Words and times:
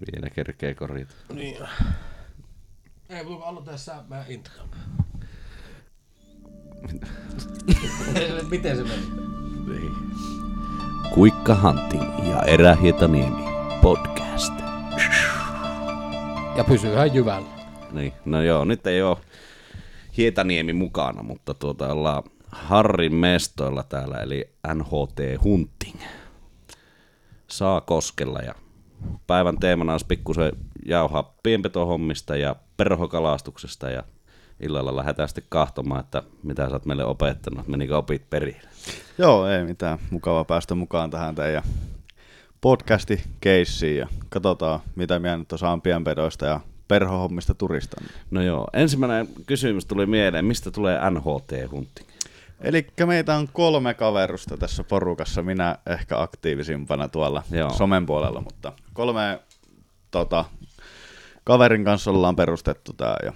Vielä 0.00 0.30
kerkee 0.30 0.74
korjata. 0.74 1.14
Niin. 1.32 1.56
Ei, 3.08 3.24
mutta 3.24 3.46
aloita 3.46 3.78
sä 3.78 4.04
mä 4.08 4.24
intro. 4.28 4.62
Miten 8.50 8.76
se 8.76 8.82
meni? 8.82 9.06
Niin. 9.66 9.92
Kuikka 11.14 11.54
Hunting 11.54 12.28
ja 12.28 12.42
Erähietaniemi 12.42 13.44
podcast. 13.82 14.52
Ja 16.56 16.64
pysyy 16.64 16.92
ihan 16.92 17.14
jyvällä. 17.14 17.48
Niin, 17.92 18.12
no 18.24 18.42
joo, 18.42 18.64
nyt 18.64 18.86
ei 18.86 19.02
ole 19.02 19.16
Hietaniemi 20.16 20.72
mukana, 20.72 21.22
mutta 21.22 21.54
tuota 21.54 21.92
ollaan 21.92 22.22
Harrin 22.52 23.14
mestoilla 23.14 23.82
täällä, 23.82 24.16
eli 24.16 24.50
NHT 24.74 25.44
Hunting. 25.44 26.00
Saa 27.46 27.80
koskella 27.80 28.38
ja 28.38 28.54
päivän 29.26 29.58
teemana 29.58 29.92
olisi 29.92 30.06
pikkusen 30.06 30.52
jauhaa 30.86 31.34
pienpetohommista 31.42 32.36
ja 32.36 32.56
perhokalastuksesta 32.76 33.90
ja 33.90 34.02
illalla 34.60 34.96
lähdetään 34.96 35.28
sitten 35.28 35.44
kahtomaan, 35.48 36.00
että 36.00 36.22
mitä 36.42 36.68
sä 36.68 36.72
oot 36.72 36.86
meille 36.86 37.04
opettanut, 37.04 37.68
menikö 37.68 37.96
opit 37.96 38.30
perille. 38.30 38.68
Joo, 39.18 39.46
ei 39.46 39.64
mitään. 39.64 39.98
Mukava 40.10 40.44
päästä 40.44 40.74
mukaan 40.74 41.10
tähän 41.10 41.34
teidän 41.34 41.62
podcasti 42.60 43.22
keissiin 43.40 43.98
ja 43.98 44.06
katsotaan, 44.28 44.80
mitä 44.96 45.18
minä 45.18 45.36
nyt 45.36 45.52
osaan 45.52 45.82
pienpedoista 45.82 46.46
ja 46.46 46.60
perhohommista 46.88 47.54
turistan. 47.54 48.04
No 48.30 48.42
joo, 48.42 48.66
ensimmäinen 48.72 49.28
kysymys 49.46 49.86
tuli 49.86 50.06
mieleen, 50.06 50.44
mistä 50.44 50.70
tulee 50.70 51.10
NHT 51.10 51.70
Hunting? 51.70 52.09
Eli 52.60 52.86
meitä 53.06 53.34
on 53.36 53.48
kolme 53.52 53.94
kaverusta 53.94 54.56
tässä 54.56 54.84
porukassa, 54.84 55.42
minä 55.42 55.78
ehkä 55.86 56.20
aktiivisimpana 56.22 57.08
tuolla 57.08 57.42
Joo. 57.50 57.70
Somen 57.70 58.06
puolella, 58.06 58.40
mutta 58.40 58.72
kolme 58.92 59.40
tota, 60.10 60.44
kaverin 61.44 61.84
kanssa 61.84 62.10
ollaan 62.10 62.36
perustettu 62.36 62.92
tämä 62.92 63.16
ja 63.24 63.32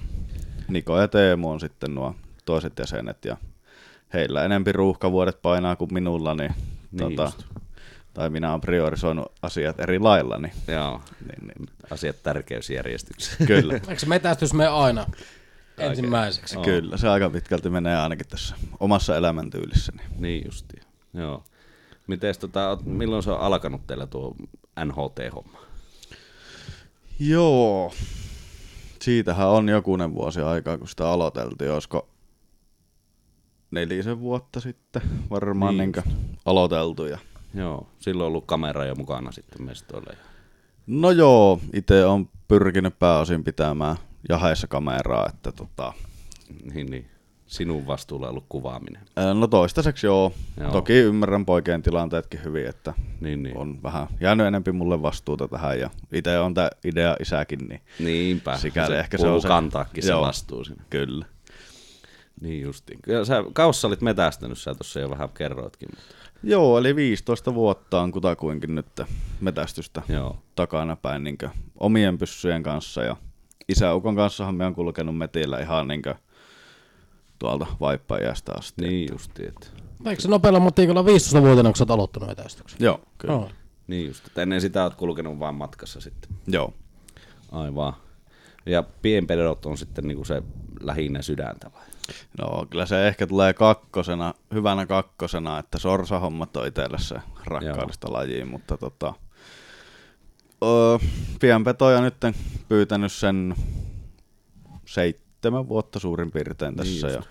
Niko 0.69 0.99
ja 1.01 1.09
Teemu 1.09 1.51
on 1.51 1.61
sitten 1.61 1.95
nuo 1.95 2.15
toiset 2.45 2.73
jäsenet 2.79 3.25
ja 3.25 3.37
heillä 4.15 4.45
enempi 4.45 4.73
ruuhkavuodet 4.73 5.43
painaa 5.43 5.77
kuin 5.77 5.95
minulla, 5.95 6.35
niin, 6.35 6.55
Niin 6.91 7.17
tota, 7.17 7.23
just. 7.23 7.43
tai 8.15 8.31
minä 8.31 8.51
olen 8.51 8.61
priorisoinut 8.61 9.33
asiat 9.43 9.81
eri 9.81 9.99
lailla, 9.99 10.39
niin, 10.39 10.53
Joo, 10.69 11.01
niin, 11.21 11.47
niin 11.47 11.69
asiat 11.91 12.23
tärkeysjärjestyksessä. 12.23 13.47
kyllä. 13.47 13.75
Eikö 13.75 13.99
se 13.99 14.07
metästys 14.07 14.55
mene 14.55 14.69
aina 14.69 15.07
ensimmäiseksi? 15.79 16.55
Joo. 16.55 16.65
Kyllä, 16.65 16.97
se 16.97 17.09
aika 17.09 17.31
pitkälti 17.31 17.71
menee 17.71 17.97
ainakin 17.97 18.27
tässä 18.29 18.55
omassa 18.81 19.17
elämäntyylissäni. 19.17 20.03
niin 20.19 20.43
justiin, 20.45 20.83
joo. 21.15 21.45
Mites 22.07 22.39
tota, 22.39 22.79
milloin 22.85 23.23
se 23.23 23.31
on 23.31 23.41
alkanut 23.41 23.87
teillä 23.87 24.07
tuo 24.07 24.35
NHT-homma? 24.85 25.59
Joo, 27.19 27.93
siitähän 29.03 29.49
on 29.49 29.69
jokunen 29.69 30.15
vuosi 30.15 30.41
aikaa, 30.41 30.79
kun 30.79 30.89
sitä 30.89 31.09
aloiteltiin. 31.11 31.71
Olisiko 31.71 32.09
nelisen 33.71 34.21
vuotta 34.21 34.61
sitten 34.61 35.03
varmaan 35.31 35.77
Niin 35.77 35.93
niin 36.05 36.17
aloiteltu. 36.45 37.07
Ja... 37.07 37.19
Joo, 37.55 37.87
silloin 37.99 38.25
on 38.25 38.29
ollut 38.29 38.47
kamera 38.47 38.85
jo 38.85 38.95
mukana 38.95 39.33
sitten 39.33 39.63
mestoilla. 39.63 40.13
ja- 40.13 40.19
No 40.87 41.11
joo, 41.11 41.61
itse 41.73 42.05
on 42.05 42.29
pyrkinyt 42.49 42.99
pääosin 42.99 43.45
pitämään 43.45 43.97
jaheessa 44.29 44.67
kameraa, 44.67 45.27
että 45.29 45.53
tota, 45.53 45.93
Niin, 46.75 46.91
niin. 46.91 47.11
Sinun 47.47 47.87
vastuulla 47.87 48.27
on 48.27 48.31
ollut 48.31 48.47
kuvaaminen. 48.49 49.03
no 49.35 49.47
toistaiseksi 49.47 50.07
joo. 50.07 50.33
Joo. 50.61 50.71
Toki 50.73 50.93
ymmärrän 50.93 51.47
poikien 51.47 51.83
tilanteetkin 51.83 52.45
hyvin, 52.45 52.67
että 52.67 52.95
Niin, 53.21 53.43
niin. 53.43 53.57
on 53.57 53.83
vähän 53.83 54.07
jäänyt 54.21 54.47
enempi 54.47 54.73
mulle 54.73 55.03
vastuuta 55.03 55.49
tähän 55.49 55.81
ja 55.81 55.91
itse 56.13 56.39
on 56.39 56.55
tämä 56.55 56.71
idea 56.85 57.17
isäkin, 57.21 57.59
niin 57.69 57.81
Niinpä. 57.99 58.57
Sikäli 58.59 58.97
ehkä 58.97 59.19
se 59.19 59.27
on 59.29 59.43
se- 59.43 59.49
kantaakin 59.49 60.03
se 60.03 60.11
Joo. 60.11 60.21
vastuu 60.21 60.65
sinne. 60.65 60.85
kyllä. 60.91 61.27
Niin 62.41 62.63
justiin. 62.63 62.99
Kyllä 63.03 63.25
sä 63.25 63.45
kaussa 63.53 63.89
olit 63.89 64.01
metästänyt, 64.01 64.59
sä 64.59 64.75
tuossa 64.75 65.01
jo 65.01 65.11
vähän 65.11 65.29
kerroitkin. 65.29 65.89
Mutta... 65.91 66.15
Joo, 66.43 66.79
eli 66.79 66.97
15 66.97 67.55
vuotta 67.55 68.01
on 68.01 68.13
kutakuinkin 68.13 68.75
nyt 68.75 68.87
metästystä 69.41 70.03
Joo. 70.09 70.43
takana 70.55 70.97
päin 70.97 71.25
niin 71.25 71.39
omien 71.81 72.19
pyssyjen 72.19 72.63
kanssa 72.63 73.03
ja 73.03 73.17
isäukon 73.69 74.17
kanssahan 74.17 74.55
me 74.55 74.67
on 74.67 74.75
kulkenut 74.75 75.19
metillä 75.19 75.61
ihan 75.61 75.89
niin 75.89 76.03
tuolta 77.39 77.67
vaippajästä 77.81 78.53
asti. 78.59 78.89
Niin 78.89 79.09
justiin. 79.13 79.49
Että... 79.49 79.67
Eikö 80.07 80.23
se 80.23 80.29
nopealla 80.29 80.61
motiikalla 80.61 81.03
15-vuotiaana, 81.03 81.71
kun 81.71 81.77
sä 81.77 81.85
oot 81.85 81.91
aloittanut 81.91 82.29
metästyksen? 82.29 82.79
Joo, 82.83 83.01
kyllä. 83.19 83.35
Joo. 83.35 83.51
Niin 83.87 84.07
just. 84.07 84.27
Että 84.27 84.43
ennen 84.43 84.61
sitä 84.61 84.83
oot 84.83 84.95
kulkenut 84.95 85.39
vaan 85.39 85.55
matkassa 85.55 86.01
sitten. 86.01 86.31
Joo. 86.47 86.75
Aivan. 87.53 87.93
Ja 88.67 88.83
pienpedot 88.83 89.67
on 89.67 89.79
sitten 89.79 90.09
niinku 90.09 90.25
se 90.25 90.43
lähinnä 90.81 91.23
sydäntä 91.23 91.71
vai? 91.75 91.83
No 92.39 92.67
kyllä 92.71 92.87
se 92.87 93.09
ehkä 93.09 93.27
tulee 93.27 93.53
kakkosena, 93.53 94.35
hyvänä 94.55 94.87
kakkosena, 94.87 95.59
että 95.59 95.79
sorsahommat 95.79 96.57
on 96.57 96.67
itselle 96.67 96.99
se 96.99 97.15
rakkaudesta 97.45 98.13
lajiin, 98.13 98.49
mutta 98.49 98.77
tota, 98.77 99.15
öö, 100.65 100.99
pienpetoja 101.41 102.01
nyt 102.01 102.15
pyytänyt 102.69 103.13
sen 103.13 103.55
seitsemän 104.87 105.69
vuotta 105.69 105.99
suurin 105.99 106.31
piirtein 106.31 106.77
tässä 106.77 107.07
Niin 107.07 107.15
ja 107.15 107.23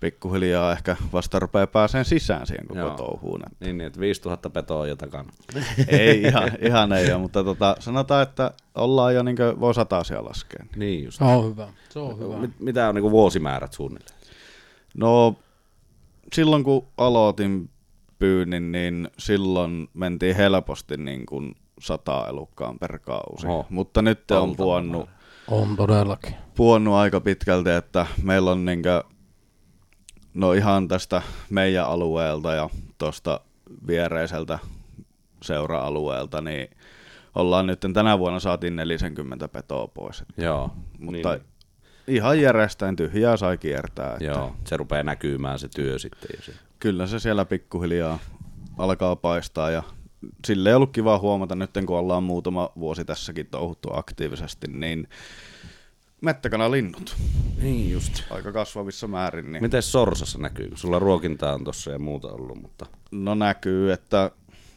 pikkuhiljaa 0.00 0.72
ehkä 0.72 0.96
vasta 1.12 1.38
rupeaa 1.38 1.66
pääseen 1.66 2.04
sisään 2.04 2.46
siihen 2.46 2.66
koko 2.66 2.80
Joo. 2.80 2.96
touhuun. 2.96 3.40
Niin, 3.60 3.78
niin 3.78 3.86
että 3.86 4.00
5000 4.00 4.50
petoa 4.50 4.80
on 4.80 4.88
jo 4.88 4.96
takana. 4.96 5.32
Ei 5.88 6.22
ihan, 6.22 6.50
ihan 6.60 6.92
ei 6.92 7.12
ole, 7.12 7.20
mutta 7.20 7.44
tota, 7.44 7.76
sanotaan, 7.78 8.22
että 8.22 8.52
ollaan 8.74 9.14
jo 9.14 9.22
niin 9.22 9.36
kuin, 9.36 9.60
voi 9.60 9.74
satasia 9.74 10.24
laskea. 10.24 10.64
Niin 10.76 11.04
just. 11.04 11.18
Se 11.18 11.24
on 11.24 11.50
hyvä. 11.50 11.68
Se 11.88 11.98
on 11.98 12.18
hyvä. 12.18 12.38
Mit, 12.38 12.50
mitä 12.60 12.88
on 12.88 12.94
niinku 12.94 13.10
vuosimäärät 13.10 13.72
suunnilleen? 13.72 14.18
No 14.94 15.36
silloin 16.32 16.64
kun 16.64 16.86
aloitin 16.96 17.70
pyynnin, 18.18 18.72
niin 18.72 19.08
silloin 19.18 19.88
mentiin 19.94 20.36
helposti 20.36 20.96
niin 20.96 21.26
kuin 21.26 21.54
sata 21.80 22.26
elukkaan 22.28 22.78
per 22.78 22.98
kausi. 22.98 23.46
Oho. 23.46 23.66
Mutta 23.70 24.02
nyt 24.02 24.30
on 24.30 24.38
Valtava 24.48 24.56
puonnut. 24.64 25.08
On 25.48 25.76
todellakin. 25.76 26.34
puonnut 26.54 26.94
aika 26.94 27.20
pitkälti, 27.20 27.70
että 27.70 28.06
meillä 28.22 28.50
on 28.50 28.64
niin 28.64 28.82
kuin, 28.82 29.14
no 30.34 30.52
ihan 30.52 30.88
tästä 30.88 31.22
meidän 31.50 31.86
alueelta 31.86 32.54
ja 32.54 32.70
tuosta 32.98 33.40
viereiseltä 33.86 34.58
seura-alueelta, 35.42 36.40
niin 36.40 36.70
ollaan 37.34 37.66
nyt 37.66 37.80
tänä 37.94 38.18
vuonna 38.18 38.40
saatiin 38.40 38.76
40 38.76 39.48
petoa 39.48 39.88
pois. 39.88 40.24
Joo. 40.36 40.70
Mutta 40.98 41.30
niin, 41.32 41.42
ihan 42.06 42.40
järjestäen 42.40 42.96
tyhjää 42.96 43.36
sai 43.36 43.58
kiertää. 43.58 44.12
Että 44.12 44.24
Joo, 44.24 44.52
se 44.64 44.76
rupeaa 44.76 45.02
näkymään 45.02 45.58
se 45.58 45.68
työ 45.68 45.98
sitten 45.98 46.30
jo. 46.36 46.42
se- 46.42 46.52
Kyllä 46.78 47.06
se 47.06 47.18
siellä 47.18 47.44
pikkuhiljaa 47.44 48.18
alkaa 48.78 49.16
paistaa 49.16 49.70
ja 49.70 49.82
sille 50.46 50.68
ei 50.68 50.74
ollut 50.74 50.92
kiva 50.92 51.18
huomata 51.18 51.54
nyt, 51.54 51.70
kun 51.86 51.98
ollaan 51.98 52.22
muutama 52.22 52.70
vuosi 52.78 53.04
tässäkin 53.04 53.46
touhuttu 53.46 53.88
aktiivisesti, 53.92 54.68
niin 54.68 55.08
mettäkanalinnut 56.20 57.16
Niin 57.62 57.90
just. 57.92 58.22
aika 58.30 58.52
kasvavissa 58.52 59.06
määrin. 59.08 59.52
Niin 59.52 59.62
Miten 59.62 59.82
Sorsassa 59.82 60.38
näkyy? 60.38 60.70
Sulla 60.74 60.98
ruokintaa 60.98 61.54
on 61.54 61.64
tossa 61.64 61.90
ja 61.90 61.98
muuta 61.98 62.28
ollut, 62.28 62.62
mutta... 62.62 62.86
No 63.10 63.34
näkyy, 63.34 63.92
että 63.92 64.30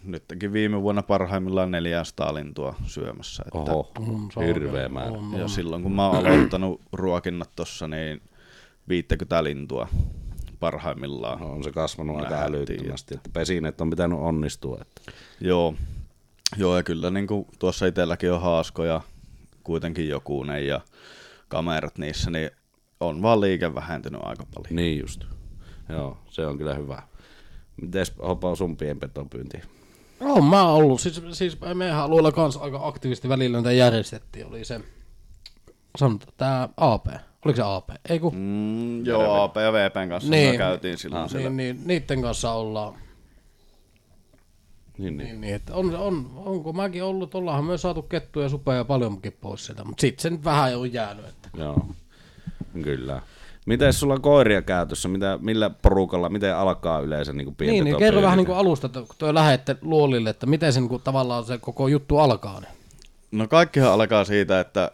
nytkin 0.03 0.53
viime 0.53 0.81
vuonna 0.81 1.03
parhaimmillaan 1.03 1.71
400 1.71 2.33
lintua 2.33 2.75
syömässä. 2.85 3.43
Että 3.47 3.71
Oho, 3.71 3.91
On, 3.99 4.29
on 4.35 4.45
hirveä 4.45 4.89
määrä. 4.89 5.11
On, 5.11 5.39
Ja 5.39 5.47
silloin 5.47 5.83
kun 5.83 5.91
mä 5.95 6.07
oon 6.09 6.27
aloittanut 6.27 6.81
ruokinnat 6.93 7.49
tossa, 7.55 7.87
niin 7.87 8.21
50 8.89 9.43
lintua 9.43 9.87
parhaimmillaan. 10.61 11.39
No, 11.39 11.51
on 11.51 11.63
se 11.63 11.71
kasvanut 11.71 12.19
aika 12.19 12.43
älyttömästi, 12.43 13.15
että 13.15 13.29
pesineet 13.33 13.81
on 13.81 13.89
pitänyt 13.89 14.19
onnistua. 14.19 14.77
Että... 14.81 15.11
Joo, 15.41 15.75
joo 16.57 16.77
ja 16.77 16.83
kyllä 16.83 17.09
niin 17.09 17.27
kuin 17.27 17.47
tuossa 17.59 17.85
itselläkin 17.85 18.31
on 18.31 18.41
haaskoja, 18.41 19.01
kuitenkin 19.63 20.09
jokunen 20.09 20.67
ja 20.67 20.81
kamerat 21.47 21.97
niissä, 21.97 22.31
niin 22.31 22.51
on 22.99 23.21
vaan 23.21 23.41
liike 23.41 23.75
vähentynyt 23.75 24.21
aika 24.23 24.45
paljon. 24.53 24.75
Niin 24.75 24.99
just. 24.99 25.23
Joo, 25.89 26.17
se 26.29 26.45
on 26.45 26.57
kyllä 26.57 26.73
hyvä. 26.73 27.01
Mites 27.81 28.13
hopa 28.21 28.55
sun 28.55 28.77
pienpetopyynti? 28.77 29.61
On 30.19 30.45
mä 30.45 30.67
ollut, 30.67 31.01
siis, 31.01 31.21
siis 31.31 31.57
meidän 31.73 31.97
alueella 31.97 32.31
kanssa 32.31 32.59
aika 32.59 32.87
aktiivisesti 32.87 33.29
välillä 33.29 33.57
niitä 33.57 33.71
järjestettiin, 33.71 34.45
oli 34.45 34.65
se, 34.65 34.81
sanotaan, 35.97 36.33
tää 36.37 36.69
AP, 36.77 37.05
oliko 37.45 37.55
se 37.55 37.63
AP, 37.65 37.89
ei 38.09 38.19
kun, 38.19 38.35
Mm, 38.35 39.05
joo, 39.05 39.43
AP 39.43 39.55
ja 39.55 39.73
VPn 39.73 40.09
kanssa 40.09 40.29
niin. 40.29 40.41
Niin. 40.41 40.53
me 40.53 40.57
käytiin 40.57 40.97
silloin 40.97 41.23
Ah. 41.23 41.29
siellä. 41.29 41.49
niin, 41.49 41.57
niin, 41.77 41.87
niitten 41.87 42.21
kanssa 42.21 42.51
ollaan, 42.51 42.93
Niin, 44.97 45.17
niin. 45.17 45.27
niin, 45.27 45.41
niin 45.41 45.55
että 45.55 45.75
on, 45.75 45.95
on, 45.95 46.31
onko 46.35 46.73
mäkin 46.73 47.03
ollut, 47.03 47.35
ollaanhan 47.35 47.65
myös 47.65 47.81
saatu 47.81 48.01
kettuja 48.01 48.45
ja 48.45 48.49
supeja 48.49 48.85
paljonkin 48.85 49.37
pois 49.41 49.65
sieltä, 49.65 49.83
mutta 49.83 50.01
sitten 50.01 50.21
se 50.21 50.29
nyt 50.29 50.43
vähän 50.45 50.77
on 50.77 50.93
jäänyt, 50.93 51.25
että 51.25 51.49
Joo, 51.57 51.85
kyllä. 52.83 53.21
Miten 53.65 53.93
sulla 53.93 54.13
on 54.13 54.21
koiria 54.21 54.61
käytössä? 54.61 55.09
Mitä, 55.09 55.39
millä 55.41 55.69
porukalla, 55.69 56.29
miten 56.29 56.55
alkaa 56.55 56.99
yleensä 56.99 57.33
niin 57.33 57.55
Niin, 57.61 57.83
niin 57.83 57.97
kerro 57.97 58.21
vähän 58.21 58.37
niin 58.37 58.45
kuin 58.45 58.57
alusta, 58.57 58.87
että 58.87 58.99
kun 58.99 59.15
te 59.17 59.33
lähette 59.33 59.75
luolille, 59.81 60.29
että 60.29 60.45
miten 60.45 60.73
se 60.73 60.79
niin 60.79 60.89
kuin, 60.89 61.01
tavallaan 61.01 61.43
se 61.43 61.57
koko 61.57 61.87
juttu 61.87 62.17
alkaa. 62.17 62.59
Niin. 62.59 62.71
No 63.31 63.47
kaikkihan 63.47 63.91
alkaa 63.91 64.23
siitä, 64.25 64.59
että 64.59 64.91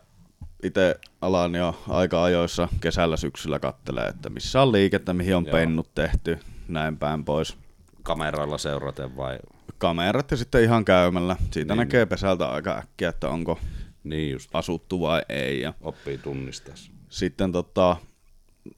itse 0.64 0.96
alan 1.22 1.56
jo 1.56 1.84
aika 1.90 2.24
ajoissa 2.24 2.68
kesällä 2.82 3.18
syksyllä 3.18 3.60
kattelee, 3.60 4.08
että 4.08 4.30
missä 4.30 4.62
on 4.62 4.72
liikettä, 4.72 5.14
mihin 5.14 5.36
on 5.36 5.46
Joo. 5.46 5.52
pennut 5.52 5.96
tehty, 5.96 6.40
näin 6.68 6.98
päin 6.98 7.26
pois. 7.26 7.58
Kameralla 8.04 8.58
seuraten 8.58 9.18
vai? 9.18 9.40
Kamerat 9.78 10.32
ja 10.32 10.38
sitten 10.38 10.64
ihan 10.64 10.86
käymällä. 10.86 11.36
Siitä 11.52 11.74
Niin. 11.74 11.78
näkee 11.80 12.06
pesältä 12.06 12.48
aika 12.50 12.78
äkkiä, 12.78 13.10
että 13.10 13.30
onko 13.30 13.60
Niin 14.04 14.32
just, 14.32 14.50
asuttu 14.56 15.02
vai 15.02 15.22
ei. 15.30 15.62
Ja 15.62 15.74
oppii 15.82 16.18
tunnistaa. 16.18 16.76
sitten 17.10 17.52
tota, 17.52 17.98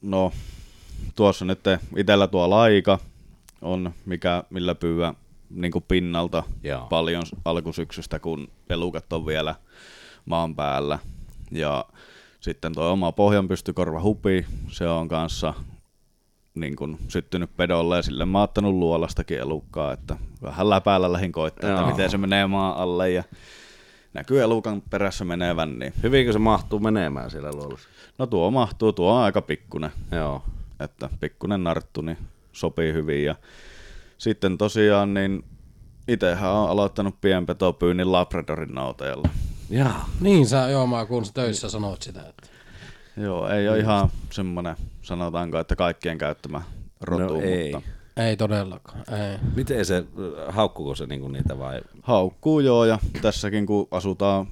no 0.01 0.31
tuossa 1.15 1.45
nyt 1.45 1.59
itellä 1.97 2.27
tuo 2.27 2.49
laika 2.49 2.99
on, 3.61 3.93
mikä, 4.05 4.43
millä 4.49 4.75
pyyä 4.75 5.13
niin 5.49 5.71
pinnalta 5.87 6.43
Joo. 6.63 6.85
paljon 6.89 7.23
alkusyksystä, 7.45 8.19
kun 8.19 8.47
elukat 8.69 9.13
on 9.13 9.25
vielä 9.25 9.55
maan 10.25 10.55
päällä. 10.55 10.99
Ja 11.51 11.85
sitten 12.39 12.73
tuo 12.73 12.91
oma 12.91 13.11
pohjanpystykorva 13.11 14.01
hupi, 14.01 14.45
se 14.67 14.87
on 14.87 15.07
kanssa 15.07 15.53
niin 16.55 16.75
kuin 16.75 16.97
syttynyt 17.07 17.57
pedolle 17.57 17.95
ja 17.95 18.01
sille 18.01 18.25
mä 18.25 18.37
oon 18.37 18.43
ottanut 18.43 18.73
luolastakin 18.73 19.39
elukkaa, 19.39 19.93
että 19.93 20.17
vähän 20.41 20.69
läpäällä 20.69 21.11
lähin 21.11 21.31
koittaa, 21.31 21.69
että 21.69 21.85
miten 21.85 22.09
se 22.09 22.17
menee 22.17 22.47
maan 22.47 22.77
alle 22.77 23.11
ja 23.11 23.23
näkyy 24.13 24.41
elukan 24.41 24.81
perässä 24.89 25.25
menevän, 25.25 25.79
niin 25.79 25.93
Hyvinkö 26.03 26.33
se 26.33 26.39
mahtuu 26.39 26.79
menemään 26.79 27.31
siellä 27.31 27.51
luolussa? 27.51 27.89
no 28.17 28.27
tuo 28.27 28.51
mahtuu, 28.51 28.93
tuo 28.93 29.13
on 29.13 29.21
aika 29.23 29.41
pikkunen, 29.41 29.91
Joo. 30.11 30.43
että 30.79 31.09
pikkunen 31.19 31.63
narttu, 31.63 32.01
niin 32.01 32.17
sopii 32.51 32.93
hyvin 32.93 33.23
ja 33.23 33.35
sitten 34.17 34.57
tosiaan 34.57 35.13
niin 35.13 35.43
itsehän 36.07 36.51
on 36.51 36.69
aloittanut 36.69 37.21
pienpetopyynnin 37.21 38.11
Labradorin 38.11 38.73
nautajalla. 38.73 39.29
Jaa. 39.69 40.09
Niin 40.21 40.47
sä, 40.47 40.69
joo, 40.69 40.87
mä 40.87 41.05
kun 41.05 41.25
sä 41.25 41.33
töissä 41.33 41.69
sanoit 41.69 42.01
sitä. 42.01 42.21
Että... 42.29 42.47
Joo, 43.17 43.49
ei 43.49 43.69
ole 43.69 43.79
ihan 43.79 44.09
semmoinen, 44.29 44.75
sanotaanko, 45.01 45.59
että 45.59 45.75
kaikkien 45.75 46.17
käyttämä 46.17 46.61
rotu, 47.01 47.33
No 47.33 47.41
ei. 47.41 47.71
mutta 47.73 47.89
Ei 48.17 48.37
todellakaan, 48.37 48.99
ei. 48.99 49.37
Miten 49.55 49.85
se, 49.85 50.03
haukkuuko 50.49 50.95
se 50.95 51.05
niinku 51.05 51.27
niitä 51.27 51.59
vai? 51.59 51.81
haukkuu 52.03 52.59
joo, 52.59 52.85
ja 52.85 52.99
tässäkin 53.21 53.65
kun 53.65 53.87
asutaan 53.91 54.47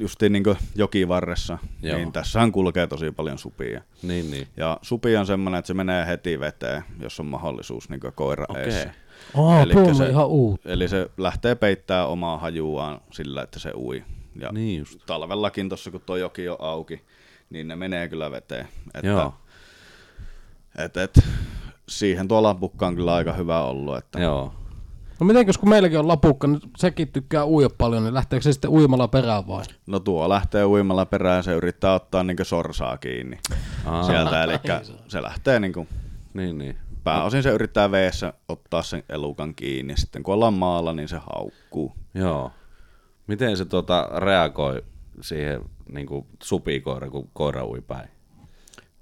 justiin 0.00 0.32
niin 0.32 0.44
jokivarressa, 0.74 1.58
Joo. 1.82 1.96
niin 1.96 2.12
tässähän 2.12 2.52
kulkee 2.52 2.86
tosi 2.86 3.10
paljon 3.10 3.38
supia. 3.38 3.82
Niin, 4.02 4.30
niin. 4.30 4.48
Ja 4.56 4.78
supi 4.82 5.16
on 5.16 5.26
semmoinen, 5.26 5.58
että 5.58 5.66
se 5.66 5.74
menee 5.74 6.06
heti 6.06 6.40
veteen, 6.40 6.82
jos 7.02 7.20
on 7.20 7.26
mahdollisuus 7.26 7.88
niin 7.88 8.00
koira 8.14 8.46
Okei. 8.48 8.62
eessä. 8.64 8.90
Oh, 9.34 9.54
se- 9.96 10.08
ihan 10.10 10.26
uutta. 10.26 10.68
Eli 10.68 10.88
se 10.88 11.10
lähtee 11.16 11.54
peittää 11.54 12.06
omaa 12.06 12.38
hajuaan 12.38 13.00
sillä, 13.12 13.42
että 13.42 13.58
se 13.58 13.72
ui. 13.76 14.04
Ja 14.40 14.52
Niin 14.52 14.78
just. 14.78 15.00
talvellakin 15.06 15.68
tuossa, 15.68 15.90
kun 15.90 16.00
tuo 16.00 16.16
joki 16.16 16.48
on 16.48 16.56
auki, 16.58 17.02
niin 17.50 17.68
ne 17.68 17.76
menee 17.76 18.08
kyllä 18.08 18.30
veteen. 18.30 18.68
Että, 18.94 19.06
Joo. 19.06 19.34
Et, 20.78 20.96
et, 20.96 21.18
siihen 21.88 22.28
tuo 22.28 22.42
lapukka 22.42 22.86
on 22.86 22.94
kyllä 22.96 23.14
aika 23.14 23.32
hyvä 23.32 23.62
ollut. 23.62 23.96
Että, 23.96 24.20
Joo. 24.20 24.54
No 25.20 25.26
mitenkös 25.26 25.58
kun 25.58 25.68
meilläkin 25.68 25.98
on 25.98 26.08
lapukka, 26.08 26.46
niin 26.46 26.60
sekin 26.76 27.08
tykkää 27.08 27.46
uida 27.46 27.68
paljon, 27.78 28.02
niin 28.04 28.14
lähteekö 28.14 28.42
se 28.42 28.52
sitten 28.52 28.70
uimalla 28.70 29.08
perään 29.08 29.46
vai? 29.48 29.64
No 29.86 30.00
tuo 30.00 30.28
lähtee 30.28 30.64
uimalla 30.64 31.06
perään, 31.06 31.42
se 31.44 31.52
yrittää 31.54 31.94
ottaa 31.94 32.22
niin 32.24 32.36
sorsaa 32.42 32.98
kiinni 32.98 33.38
Aa. 33.86 34.02
sieltä, 34.02 34.44
eli 34.44 34.52
se 35.08 35.22
lähtee 35.22 35.60
niin 35.60 35.72
kuin, 35.72 35.88
Niin, 36.34 36.58
niin. 36.58 36.76
pääosin 37.04 37.42
se 37.42 37.50
yrittää 37.50 37.90
veessä 37.90 38.32
ottaa 38.48 38.82
sen 38.82 39.02
elukan 39.08 39.54
kiinni, 39.54 39.96
sitten 39.96 40.22
kun 40.22 40.34
ollaan 40.34 40.54
maalla, 40.54 40.92
niin 40.92 41.08
se 41.08 41.16
haukkuu. 41.34 41.92
Joo. 42.14 42.50
Miten 43.26 43.56
se 43.56 43.64
tota 43.64 44.08
reagoi 44.16 44.82
siihen 45.20 45.60
niinku 45.92 46.26
supikoira, 46.42 47.10
kun 47.10 47.30
koira 47.32 47.66
ui 47.66 47.80
päin 47.80 48.08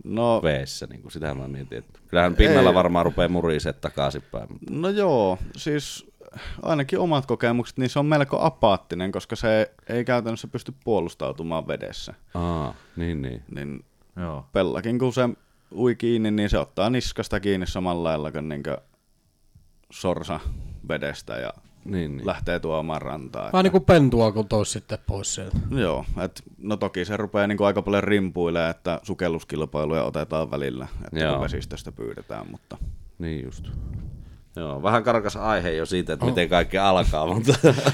No, 0.04 0.40
veessä? 0.42 0.86
Niinku, 0.86 1.10
sitähän 1.10 1.36
mä 1.36 1.48
mietin, 1.48 1.78
että 1.78 2.00
kyllähän 2.08 2.36
pinnalla 2.36 2.70
Ei. 2.70 2.74
varmaan 2.74 3.04
rupeaa 3.04 3.28
muriseet 3.28 3.80
takaisinpäin. 3.80 4.46
Mutta... 4.52 4.66
no 4.70 4.88
joo, 4.88 5.38
siis 5.56 6.12
ainakin 6.62 6.98
omat 6.98 7.26
kokemukset, 7.26 7.78
niin 7.78 7.90
se 7.90 7.98
on 7.98 8.06
melko 8.06 8.38
apaattinen, 8.40 9.12
koska 9.12 9.36
se 9.36 9.74
ei 9.88 10.04
käytännössä 10.04 10.48
pysty 10.48 10.74
puolustautumaan 10.84 11.68
vedessä. 11.68 12.14
Aa, 12.34 12.74
niin, 12.96 13.22
niin. 13.22 13.42
Niin 13.54 13.84
Joo. 14.16 14.46
Pellakin 14.52 14.98
kun 14.98 15.12
se 15.12 15.28
ui 15.74 15.94
kiinni, 15.94 16.30
niin 16.30 16.50
se 16.50 16.58
ottaa 16.58 16.90
niskasta 16.90 17.40
kiinni 17.40 17.66
samalla 17.66 18.08
lailla 18.08 18.32
kuin 18.32 18.48
niinkö 18.48 18.78
sorsa 19.90 20.40
vedestä 20.88 21.36
ja 21.36 21.52
Niin, 21.84 22.16
niin. 22.16 22.26
lähtee 22.26 22.60
tuomaan 22.60 23.02
rantaa. 23.02 23.50
Vähän 23.52 23.64
niin 23.64 23.72
kuin 23.72 23.84
pentua, 23.84 24.32
kun 24.32 24.48
tois 24.48 24.72
sitten 24.72 24.98
pois 25.06 25.34
sieltä. 25.34 25.58
Joo, 25.70 26.04
et, 26.24 26.42
no 26.58 26.76
toki 26.76 27.04
se 27.04 27.16
rupeaa 27.16 27.46
niinku 27.46 27.64
aika 27.64 27.82
paljon 27.82 28.04
rimpuilemaan, 28.04 28.70
että 28.70 29.00
sukelluskilpailuja 29.02 30.04
otetaan 30.04 30.50
välillä, 30.50 30.88
että 31.04 31.20
Joo. 31.20 31.40
vesistöstä 31.40 31.92
pyydetään, 31.92 32.50
mutta 32.50 32.78
Niin 33.18 33.44
just. 33.44 33.68
Joo, 34.56 34.82
vähän 34.82 35.02
karkas 35.02 35.36
aihe 35.36 35.70
jo 35.70 35.86
siitä, 35.86 36.12
että 36.12 36.26
miten 36.26 36.48
kaikki 36.48 36.78
alkaa, 36.78 37.26
mutta 37.26 37.52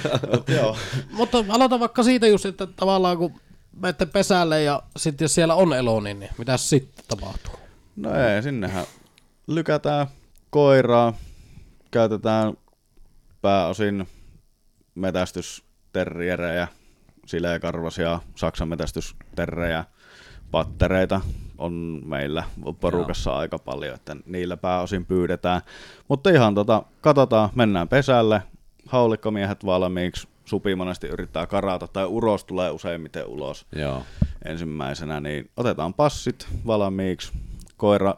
joo. 0.60 0.76
Mutta 1.12 1.44
aloita 1.48 1.80
vaikka 1.80 2.02
siitä 2.02 2.26
just, 2.26 2.46
että 2.46 2.66
tavallaan 2.66 3.18
kun 3.18 3.40
menette 3.80 4.06
pesälle 4.06 4.62
ja 4.62 4.82
sitten 4.96 5.24
jos 5.24 5.34
siellä 5.34 5.54
on 5.54 5.72
elo, 5.72 6.00
niin, 6.00 6.20
niin 6.20 6.30
mitä 6.38 6.56
sitten 6.56 7.04
tapahtuu? 7.08 7.54
No 7.96 8.14
ei, 8.14 8.42
sinnehän 8.42 8.84
lykätään 9.46 10.06
koiraa, 10.50 11.12
käytetään 11.90 12.54
pääosin 13.42 14.08
metästysterrierejä, 14.94 16.68
sileäkarvasia, 17.26 18.20
saksan 18.34 18.68
metästysterrejä, 18.68 19.84
pattereita 20.50 21.20
on 21.58 22.02
meillä 22.04 22.44
porukassa 22.80 23.30
Joo. 23.30 23.38
aika 23.38 23.58
paljon, 23.58 23.94
että 23.94 24.16
niillä 24.26 24.56
pääosin 24.56 25.06
pyydetään. 25.06 25.60
Mutta 26.08 26.30
ihan 26.30 26.54
tota, 26.54 26.82
katsotaan, 27.00 27.50
mennään 27.54 27.88
pesälle, 27.88 28.42
haulikkomiehet 28.86 29.64
valmiiksi, 29.64 30.28
supi 30.44 30.74
monesti 30.74 31.06
yrittää 31.06 31.46
karata, 31.46 31.88
tai 31.88 32.04
uros 32.06 32.44
tulee 32.44 32.70
useimmiten 32.70 33.26
ulos 33.26 33.66
joo. 33.72 34.02
ensimmäisenä, 34.44 35.20
niin 35.20 35.50
otetaan 35.56 35.94
passit 35.94 36.48
valmiiksi, 36.66 37.32
koira 37.76 38.14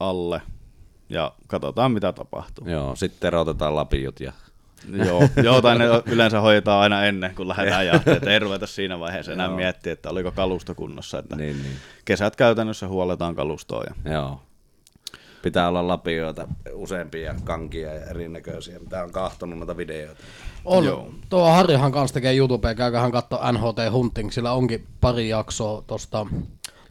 alle 0.00 0.42
ja 1.08 1.32
katsotaan 1.46 1.92
mitä 1.92 2.12
tapahtuu. 2.12 2.68
Joo, 2.68 2.96
sitten 2.96 3.28
erotetaan 3.28 3.76
lapiot 3.76 4.20
ja... 4.20 4.32
Joo, 4.92 5.22
joo, 5.42 5.62
tai 5.62 5.78
ne 5.78 5.84
yleensä 6.12 6.40
hoidetaan 6.40 6.82
aina 6.82 7.04
ennen 7.04 7.34
kuin 7.34 7.48
lähdetään 7.48 7.86
jahtiin, 7.86 8.16
että 8.16 8.30
ei 8.30 8.38
ruveta 8.38 8.66
siinä 8.66 9.00
vaiheessa 9.00 9.32
enää 9.32 9.48
miettiä, 9.48 9.92
että 9.92 10.10
oliko 10.10 10.30
kalusto 10.30 10.74
kunnossa. 10.74 11.18
Että 11.18 11.36
Niin, 11.36 11.62
niin. 11.62 11.76
Kesät 12.04 12.36
käytännössä 12.36 12.88
huoletaan 12.88 13.34
kalustoa. 13.34 13.84
Ja... 13.84 14.12
Joo. 14.12 14.42
Pitää 15.42 15.68
olla 15.68 15.88
lapioita 15.88 16.48
useampia 16.72 17.34
kankia 17.44 17.94
ja 17.94 18.04
erinäköisiä, 18.04 18.78
mitä 18.78 19.02
on 19.02 19.12
kahtonut 19.12 19.58
noita 19.58 19.76
videoita. 19.76 20.22
On, 20.64 20.84
Joo. 20.84 21.10
Tuo 21.28 21.50
Harrihan 21.50 21.92
kanssa 21.92 22.14
tekee 22.14 22.36
YouTubea, 22.36 22.74
käyköhän 22.74 23.12
katsoa 23.12 23.52
NHT 23.52 23.92
Hunting, 23.92 24.30
sillä 24.30 24.52
onkin 24.52 24.86
pari 25.00 25.28
jaksoa 25.28 25.82
tosta 25.86 26.26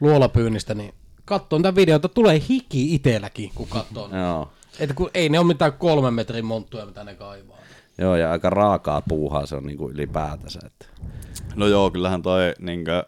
luolapyynnistä, 0.02 0.74
niin 0.74 0.94
katsoin 1.28 1.62
tämän 1.62 1.76
videota, 1.76 2.10
tulee 2.10 2.42
hiki 2.50 2.96
itelläkin, 2.96 3.52
kun 3.56 3.68
katsoo. 3.68 4.10
Joo. 4.16 4.52
Että 4.80 4.96
kun 4.96 5.10
ei 5.14 5.30
ne 5.30 5.40
ole 5.40 5.48
mitään 5.48 5.74
kolmen 5.74 6.14
metrin 6.14 6.46
monttuja, 6.46 6.86
mitä 6.86 7.04
ne 7.04 7.16
kaivaa. 7.16 7.58
Joo, 7.98 8.16
ja 8.16 8.32
aika 8.32 8.50
raakaa 8.50 9.02
puuhaa 9.02 9.46
se 9.46 9.56
on 9.56 9.66
niinku 9.66 9.90
ylipäätänsä. 9.90 10.60
Että... 10.66 10.86
No 11.56 11.68
joo, 11.68 11.92
kyllähän 11.92 12.22
toi 12.22 12.54
niinkö... 12.60 13.04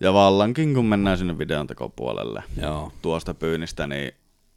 Ja 0.00 0.12
vallankin, 0.12 0.74
kun 0.74 0.84
mennään 0.84 1.18
sinne 1.18 1.38
videon 1.38 1.66
tekopuolelle 1.66 2.42
Joo. 2.62 2.92
tuosta 3.02 3.34
pyynnistä, 3.34 3.86
niin, 3.86 4.12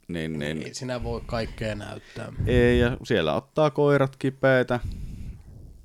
niin, 0.08 0.38
niin 0.38 0.62
Ei 0.62 0.74
sinä 0.74 1.02
voi 1.02 1.20
kaikkea 1.26 1.74
näyttää. 1.74 2.32
Ei, 2.46 2.78
ja 2.78 2.96
siellä 3.04 3.34
ottaa 3.34 3.70
koirat 3.70 4.16
kipeitä, 4.16 4.80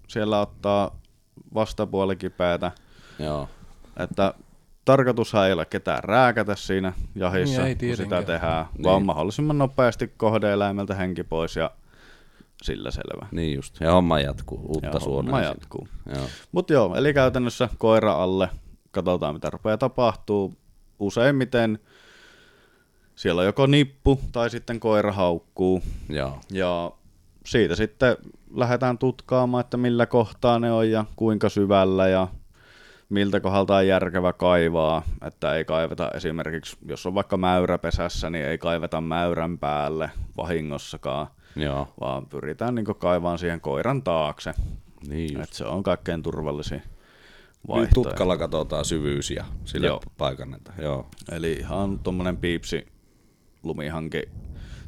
siellä 0.07 0.41
ottaa 0.41 0.99
vastapuoli 1.53 2.15
kipeitä, 2.15 2.71
Joo. 3.19 3.49
että 3.97 4.33
tarkoitushan 4.85 5.47
ei 5.47 5.53
ole 5.53 5.65
ketään 5.65 6.03
rääkätä 6.03 6.55
siinä 6.55 6.93
jahissa, 7.15 7.63
Niin, 7.63 7.77
ei 7.81 7.87
kun 7.89 7.97
sitä 7.97 8.23
tehdään, 8.23 8.65
Niin. 8.73 8.83
vaan 8.83 9.05
mahdollisimman 9.05 9.57
nopeasti 9.57 10.13
kohdeeläimeltä 10.17 10.95
henki 10.95 11.23
pois 11.23 11.55
ja 11.55 11.71
sillä 12.63 12.91
selvä. 12.91 13.27
Niin 13.31 13.55
just. 13.55 13.77
Ja 13.79 13.91
homma 13.91 14.19
jatkuu. 14.19 14.59
Uutta 14.67 14.87
Ja 14.87 14.99
suonaa. 14.99 15.21
homma 15.33 15.41
jatkuu. 15.41 15.87
Joo. 16.15 16.25
Mutta 16.51 16.73
joo, 16.73 16.95
eli 16.95 17.13
käytännössä 17.13 17.69
koira 17.77 18.13
alle, 18.13 18.49
katsotaan 18.91 19.33
mitä 19.35 19.49
rupeaa 19.49 19.77
tapahtuu. 19.77 20.53
Useimmiten 20.99 21.79
siellä 23.15 23.39
on 23.39 23.45
joko 23.45 23.65
nippu 23.65 24.19
tai 24.31 24.49
sitten 24.49 24.79
koira 24.79 25.11
haukkuu. 25.11 25.81
Joo. 26.09 26.39
Ja 26.51 26.91
siitä 27.45 27.75
sitten 27.75 28.17
lähdetään 28.55 28.97
tutkaamaan, 28.97 29.61
että 29.61 29.77
millä 29.77 30.05
kohtaa 30.05 30.59
ne 30.59 30.71
on 30.71 30.91
ja 30.91 31.05
kuinka 31.15 31.49
syvällä 31.49 32.07
ja 32.07 32.27
miltä 33.09 33.39
kohdalta 33.39 33.75
on 33.75 33.87
järkevä 33.87 34.33
kaivaa, 34.33 35.01
että 35.27 35.55
ei 35.55 35.65
kaiveta 35.65 36.11
esimerkiksi, 36.13 36.77
jos 36.87 37.05
on 37.05 37.15
vaikka 37.15 37.37
mäyrä 37.37 37.77
pesässä, 37.77 38.29
niin 38.29 38.45
ei 38.45 38.57
kaiveta 38.57 39.01
mäyrän 39.01 39.57
päälle 39.57 40.09
vahingossakaan, 40.37 41.27
Joo. 41.55 41.87
vaan 41.99 42.25
pyritään 42.25 42.75
niin 42.75 42.85
kaivaan 42.85 43.37
siihen 43.37 43.61
koiran 43.61 44.03
taakse. 44.03 44.53
Niin 45.07 45.33
just. 45.33 45.43
Et 45.49 45.53
se 45.53 45.65
on 45.65 45.83
kaikkein 45.83 46.23
turvallisin 46.23 46.77
Nyt 46.77 47.67
vaihtoehto. 47.67 48.09
tutkalla 48.09 48.37
katsotaan 48.37 48.85
syvyys 48.85 49.31
ja 49.31 49.45
sille 49.65 49.87
Joo. 49.87 50.01
paikannetaan. 50.17 50.77
Joo. 50.81 51.07
Eli 51.31 51.53
ihan 51.53 51.99
tuommoinen 51.99 52.37
piipsi 52.37 52.87
lumihanki, 53.63 54.23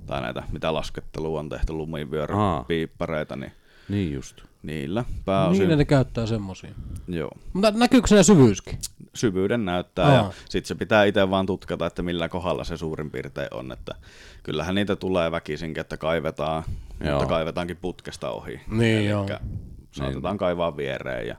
tai 0.06 0.22
näitä, 0.22 0.44
mitä 0.52 0.74
laskettelua 0.74 1.40
on 1.40 1.50
tehty, 1.50 1.74
lumivyörypiippareita, 1.74 3.36
niin 3.36 3.52
Niin 3.90 4.14
just. 4.14 4.42
niillä 4.64 5.06
pääosin, 5.26 5.68
Niin 5.68 5.78
ne 5.78 5.86
käyttää 5.86 6.26
semmosia. 6.26 6.70
joo, 7.08 7.32
Mutta 7.54 7.72
näkyykö 7.72 8.08
siinä 8.08 8.24
syvyyskin? 8.24 8.78
syvyyden 9.14 9.66
näyttää, 9.66 10.06
Aa. 10.08 10.14
ja 10.14 10.32
sitten 10.50 10.68
se 10.68 10.76
pitää 10.76 11.04
itse 11.04 11.30
vaan 11.30 11.46
tutkata, 11.46 11.86
että 11.86 12.02
millä 12.02 12.30
kohdalla 12.30 12.64
se 12.64 12.78
suurin 12.78 13.12
piirtein 13.12 13.48
on, 13.54 13.72
että 13.72 13.96
kyllähän 14.44 14.76
niitä 14.76 14.96
tulee 14.96 15.32
väkisinkin, 15.32 15.82
että 15.82 15.98
kaivetaan, 15.98 16.64
Joo. 17.04 17.12
mutta 17.14 17.30
kaivetaankin 17.30 17.78
putkesta 17.78 18.30
ohi. 18.30 18.60
Niin, 18.72 18.98
Elikkä 19.12 19.34
joo. 19.34 19.50
Saatetaan 19.92 20.38
kaivaa 20.38 20.78
viereen 20.78 21.28
ja 21.28 21.36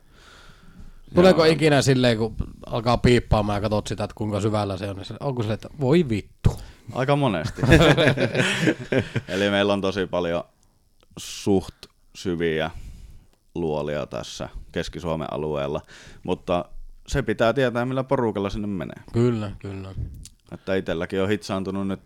Tuleeko 1.14 1.44
ikinä 1.44 1.82
silleen, 1.82 2.18
kun 2.18 2.34
alkaa 2.66 2.96
piippaamaan 2.98 3.56
ja 3.56 3.60
katsot 3.60 3.86
sitä, 3.86 4.04
että 4.04 4.14
kuinka 4.14 4.40
syvällä 4.40 4.76
se 4.76 4.90
on, 4.90 4.96
niin 4.96 5.04
se- 5.04 5.14
onko 5.20 5.42
se, 5.42 5.52
että 5.52 5.68
voi 5.80 6.08
vittu. 6.08 6.50
Aika 6.92 7.16
monesti. 7.16 7.62
Eli 9.28 9.50
meillä 9.50 9.72
on 9.72 9.80
tosi 9.80 10.06
paljon 10.06 10.44
suht 11.18 11.74
syviä 12.18 12.70
luolia 13.54 14.06
tässä 14.06 14.48
Keski-Suomen 14.72 15.32
alueella, 15.32 15.80
mutta 16.22 16.64
se 17.06 17.22
pitää 17.22 17.52
tietää, 17.52 17.84
millä 17.84 18.04
porukalla 18.04 18.50
sinne 18.50 18.68
menee. 18.68 19.02
Kyllä, 19.12 19.52
kyllä. 19.58 19.94
Että 20.52 20.74
itselläkin 20.74 21.22
on 21.22 21.28
hitsaantunut 21.28 21.88
nyt 21.88 22.00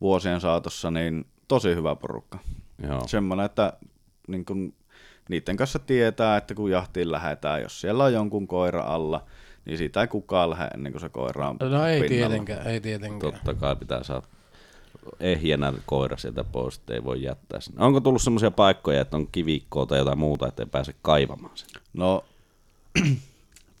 vuosien 0.00 0.40
saatossa 0.40 0.90
niin 0.90 1.24
tosi 1.48 1.74
hyvä 1.74 1.94
porukka. 1.94 2.38
Joo. 2.82 3.08
Semmoinen, 3.08 3.46
että 3.46 3.72
niin 4.28 4.44
kun, 4.44 4.74
niiden 5.28 5.56
kanssa 5.56 5.78
tietää, 5.78 6.36
että 6.36 6.54
kun 6.54 6.70
jahtiin 6.70 7.12
lähdetään, 7.12 7.62
jos 7.62 7.80
siellä 7.80 8.04
on 8.04 8.12
jonkun 8.12 8.46
koira 8.46 8.82
alla, 8.82 9.24
niin 9.64 9.78
siitä 9.78 10.00
ei 10.00 10.08
kukaan 10.08 10.50
lähde 10.50 10.66
ennen 10.74 10.92
kuin 10.92 11.00
se 11.00 11.08
koira 11.08 11.48
on 11.48 11.56
No 11.60 11.86
ei 11.86 12.00
pinnalla. 12.00 12.28
tietenkään, 12.28 12.66
ei 12.66 12.80
tietenkään. 12.80 13.32
Totta 13.32 13.54
kai 13.54 13.76
pitää 13.76 14.02
saada 14.02 14.26
ehjänä 15.20 15.72
koira 15.86 16.16
sieltä 16.16 16.44
pois, 16.44 16.76
että 16.76 16.94
ei 16.94 17.04
voi 17.04 17.22
jättää 17.22 17.60
sinne. 17.60 17.84
Onko 17.84 18.00
tullut 18.00 18.22
semmoisia 18.22 18.50
paikkoja, 18.50 19.00
että 19.00 19.16
on 19.16 19.26
kivikkoa 19.32 19.86
tai 19.86 19.98
jotain 19.98 20.18
muuta, 20.18 20.48
että 20.48 20.62
ei 20.62 20.66
pääse 20.66 20.94
kaivamaan 21.02 21.56
sinne? 21.56 21.80
No, 21.94 22.24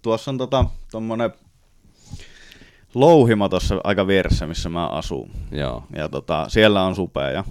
tuossa 0.02 0.30
on 0.30 0.38
tota, 0.38 0.64
tommonen 0.92 1.30
louhima 2.94 3.48
tuossa 3.48 3.80
aika 3.84 4.06
vieressä, 4.06 4.46
missä 4.46 4.68
mä 4.68 4.86
asun. 4.86 5.30
Joo. 5.52 5.82
Ja 5.96 6.08
tota, 6.08 6.48
siellä 6.48 6.82
on 6.82 6.94
supeja 6.94 7.44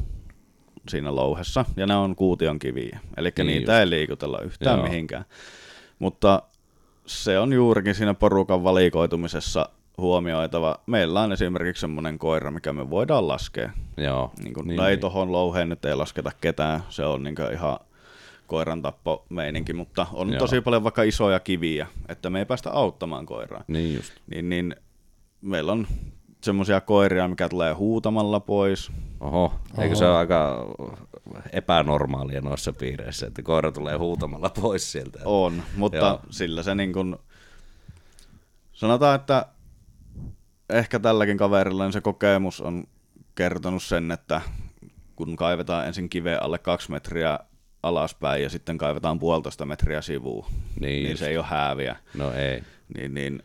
siinä 0.89 1.15
louhessa, 1.15 1.65
ja 1.77 1.85
ne 1.87 1.95
on 1.95 2.15
kuution 2.15 2.59
kiviä. 2.59 2.99
Eli 3.17 3.31
Niin 3.37 3.47
niitä 3.47 3.71
just. 3.71 3.79
ei 3.79 3.89
liikutella 3.89 4.39
yhtään 4.39 4.77
Joo. 4.79 4.87
mihinkään. 4.87 5.25
Mutta 5.99 6.41
se 7.05 7.39
on 7.39 7.53
juurikin 7.53 7.95
siinä 7.95 8.13
porukan 8.13 8.63
valikoitumisessa 8.63 9.69
huomioitava. 9.97 10.79
Meillä 10.85 11.21
on 11.21 11.33
esimerkiksi 11.33 11.81
semmoinen 11.81 12.19
koira, 12.19 12.51
mikä 12.51 12.73
me 12.73 12.89
voidaan 12.89 13.27
laskea. 13.27 13.71
Joo. 13.97 14.31
Niin 14.43 14.53
kun, 14.53 14.67
niin, 14.67 14.77
no 14.77 14.87
ei 14.87 14.97
tohon 14.97 15.31
louheen 15.31 15.69
nyt 15.69 15.85
ei 15.85 15.95
lasketa 15.95 16.31
ketään, 16.41 16.83
se 16.89 17.05
on 17.05 17.23
niin 17.23 17.35
ihan 17.53 17.79
koiran 18.47 18.81
tappo 18.81 19.25
meininki, 19.29 19.73
mutta 19.73 20.07
on 20.13 20.29
Joo. 20.29 20.39
tosi 20.39 20.61
paljon 20.61 20.83
vaikka 20.83 21.03
isoja 21.03 21.39
kiviä, 21.39 21.87
että 22.09 22.29
me 22.29 22.39
ei 22.39 22.45
päästä 22.45 22.71
auttamaan 22.71 23.25
koiraa. 23.25 23.63
Niin 23.67 23.95
just. 23.95 24.13
Niin, 24.27 24.49
niin 24.49 24.75
meillä 25.41 25.71
on 25.71 25.87
semmoisia 26.41 26.81
koiria, 26.81 27.27
mikä 27.27 27.49
tulee 27.49 27.73
huutamalla 27.73 28.39
pois. 28.39 28.91
Oho, 29.19 29.53
eikö 29.77 29.95
se 29.95 30.05
ole 30.05 30.17
aika 30.17 30.65
epänormaalia 31.51 32.41
noissa 32.41 32.73
piireissä, 32.73 33.27
että 33.27 33.41
koira 33.41 33.71
tulee 33.71 33.97
huutamalla 33.97 34.49
pois 34.61 34.91
sieltä? 34.91 35.19
On, 35.25 35.63
mutta 35.75 35.97
Joo. 35.97 36.19
sillä 36.29 36.63
se 36.63 36.75
niin 36.75 36.93
kuin, 36.93 37.15
sanotaan, 38.73 39.15
että 39.15 39.45
ehkä 40.69 40.99
tälläkin 40.99 41.37
kaverilla 41.37 41.83
niin 41.83 41.93
se 41.93 42.01
kokemus 42.01 42.61
on 42.61 42.83
kertonut 43.35 43.83
sen, 43.83 44.11
että 44.11 44.41
kun 45.15 45.35
kaivetaan 45.35 45.87
ensin 45.87 46.09
kiveen 46.09 46.43
alle 46.43 46.57
kaksi 46.57 46.91
metriä 46.91 47.39
alaspäin 47.83 48.43
ja 48.43 48.49
sitten 48.49 48.77
kaivetaan 48.77 49.19
puolitoista 49.19 49.65
metriä 49.65 50.01
sivuun, 50.01 50.45
Niin 50.79 50.81
niin 50.81 51.09
just. 51.09 51.19
se 51.19 51.27
ei 51.27 51.37
ole 51.37 51.45
hääviä. 51.45 51.95
No 52.13 52.31
ei. 52.33 52.63
Niin, 52.95 53.13
niin 53.13 53.43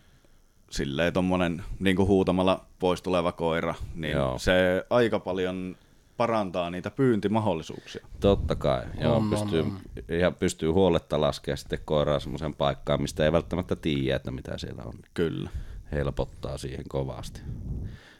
silleen 0.70 1.12
tommonen 1.12 1.62
niin 1.80 1.96
kuin 1.96 2.08
huutamalla 2.08 2.64
pois 2.78 3.02
tuleva 3.02 3.32
koira, 3.32 3.74
niin 3.94 4.12
Joo. 4.12 4.38
se 4.38 4.86
aika 4.90 5.18
paljon 5.20 5.76
parantaa 6.16 6.70
niitä 6.70 6.90
pyyntimahdollisuuksia. 6.90 8.06
Totta 8.20 8.54
kai. 8.56 8.82
Joo, 9.00 9.16
On, 9.16 9.22
on, 9.22 9.30
pystyy, 9.30 9.60
on. 9.60 9.78
ihan 10.08 10.34
pystyy 10.34 10.70
huoletta 10.70 11.20
laskemaan 11.20 11.58
sitten 11.58 11.78
koiraa 11.84 12.20
semmoiseen 12.20 12.54
paikkaan, 12.54 13.02
mistä 13.02 13.24
ei 13.24 13.32
välttämättä 13.32 13.76
tiedä, 13.76 14.16
että 14.16 14.30
mitä 14.30 14.58
siellä 14.58 14.82
on. 14.82 14.94
Kyllä. 15.14 15.50
Helpottaa 15.92 16.58
siihen 16.58 16.84
kovasti. 16.88 17.40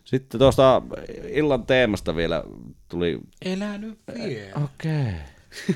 Sitten 0.04 0.38
tuosta 0.38 0.82
illan 1.28 1.66
teemasta 1.66 2.16
vielä 2.16 2.44
tuli... 2.88 3.20
Elä 3.44 3.78
nyt 3.78 3.98
vielä. 4.14 4.64
Okei. 4.64 5.00
Okay. 5.00 5.12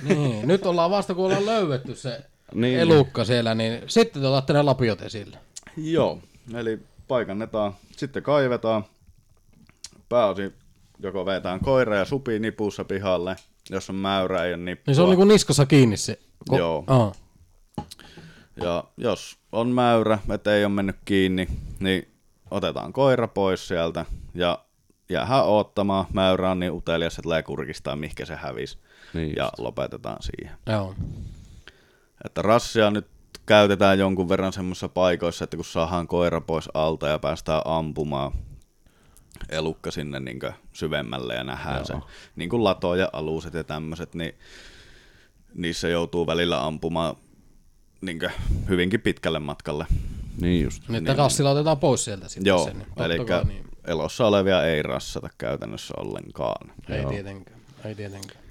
niin, 0.08 0.48
nyt 0.48 0.66
ollaan 0.66 0.90
vasta 0.90 1.14
kun 1.14 1.24
ollaan 1.24 1.46
löydetty 1.46 1.94
se 1.94 2.20
Niin. 2.54 2.78
elukka 2.78 3.24
siellä, 3.24 3.54
niin 3.54 3.82
sitten 3.86 4.22
te 4.22 4.28
otatte 4.28 4.52
ne 4.52 4.62
lapiot 4.62 5.02
esille. 5.02 5.38
Joo, 5.76 6.18
eli 6.54 6.80
paikannetaan, 7.08 7.74
sitten 7.96 8.22
kaivetaan. 8.22 8.84
Pääosin 10.08 10.52
joko 10.98 11.26
vetään 11.26 11.60
koira 11.60 11.96
ja 11.96 12.04
supi 12.04 12.38
nipussa 12.38 12.84
pihalle, 12.84 13.36
jos 13.70 13.90
on 13.90 13.96
mäyrä 13.96 14.44
ei 14.44 14.54
ole 14.54 14.62
nippua. 14.62 14.82
Niin 14.86 14.94
se 14.94 15.02
on 15.02 15.08
niinku 15.08 15.24
niskassa 15.24 15.66
kiinni 15.66 15.96
se. 15.96 16.18
Joo. 16.52 16.84
Aa. 16.86 17.12
Ja 18.62 18.84
jos 18.96 19.38
on 19.52 19.68
mäyrä, 19.68 20.18
että 20.34 20.54
ei 20.54 20.64
ole 20.64 20.72
mennyt 20.72 20.96
kiinni, 21.04 21.48
niin 21.80 22.08
otetaan 22.50 22.92
koira 22.92 23.28
pois 23.28 23.68
sieltä 23.68 24.04
ja 24.34 24.58
jäähän 25.08 25.44
oottamaan. 25.44 26.06
Mäyrä 26.12 26.50
on 26.50 26.60
niin 26.60 26.72
utelias, 26.72 27.12
että 27.12 27.22
tulee 27.22 27.42
kurkistaa, 27.42 27.96
mihinkä 27.96 28.24
se 28.24 28.36
hävisi. 28.36 28.78
Niin 29.14 29.32
ja 29.36 29.44
just. 29.44 29.58
lopetetaan 29.58 30.22
siihen. 30.22 30.56
Joo. 30.66 30.94
Että 32.24 32.42
rassia 32.42 32.90
nyt 32.90 33.06
käytetään 33.46 33.98
jonkun 33.98 34.28
verran 34.28 34.52
semmoisissa 34.52 34.88
paikoissa, 34.88 35.44
että 35.44 35.56
kun 35.56 35.64
saadaan 35.64 36.06
koira 36.06 36.40
pois 36.40 36.68
alta 36.74 37.08
ja 37.08 37.18
päästään 37.18 37.62
ampumaan 37.64 38.32
elukka 39.48 39.90
sinne 39.90 40.20
niin 40.20 40.40
syvemmälle 40.72 41.34
ja 41.34 41.44
nähdään 41.44 41.76
Joo. 41.76 41.84
se. 41.84 41.94
Niin 42.36 42.50
kuin 42.50 42.64
lato 42.64 42.94
ja 42.94 43.08
aluset 43.12 43.54
ja 43.54 43.64
tämmöiset, 43.64 44.14
niin 44.14 44.34
niissä 45.54 45.88
joutuu 45.88 46.26
välillä 46.26 46.66
ampumaan 46.66 47.16
niin 48.04 48.20
hyvinkin 48.68 49.00
pitkälle 49.00 49.38
matkalle. 49.38 49.86
Niin 50.40 50.64
just. 50.64 50.88
Niin, 50.88 50.96
että 50.96 51.22
rassilla 51.22 51.50
otetaan 51.50 51.78
pois 51.78 52.04
sieltä 52.04 52.28
sitten 52.28 52.46
Joo, 52.50 52.64
se. 52.64 52.72
Niin, 52.72 52.86
eli 52.96 53.24
kai 53.24 53.44
niin. 53.44 53.64
elossa 53.86 54.26
olevia 54.26 54.64
ei 54.64 54.82
rassata 54.82 55.28
käytännössä 55.38 55.94
ollenkaan. 55.96 56.72
Ei 56.88 57.02
Joo. 57.02 57.10
tietenkään. 57.10 57.60
Ei 57.84 57.94
tietenkään. 57.94 58.44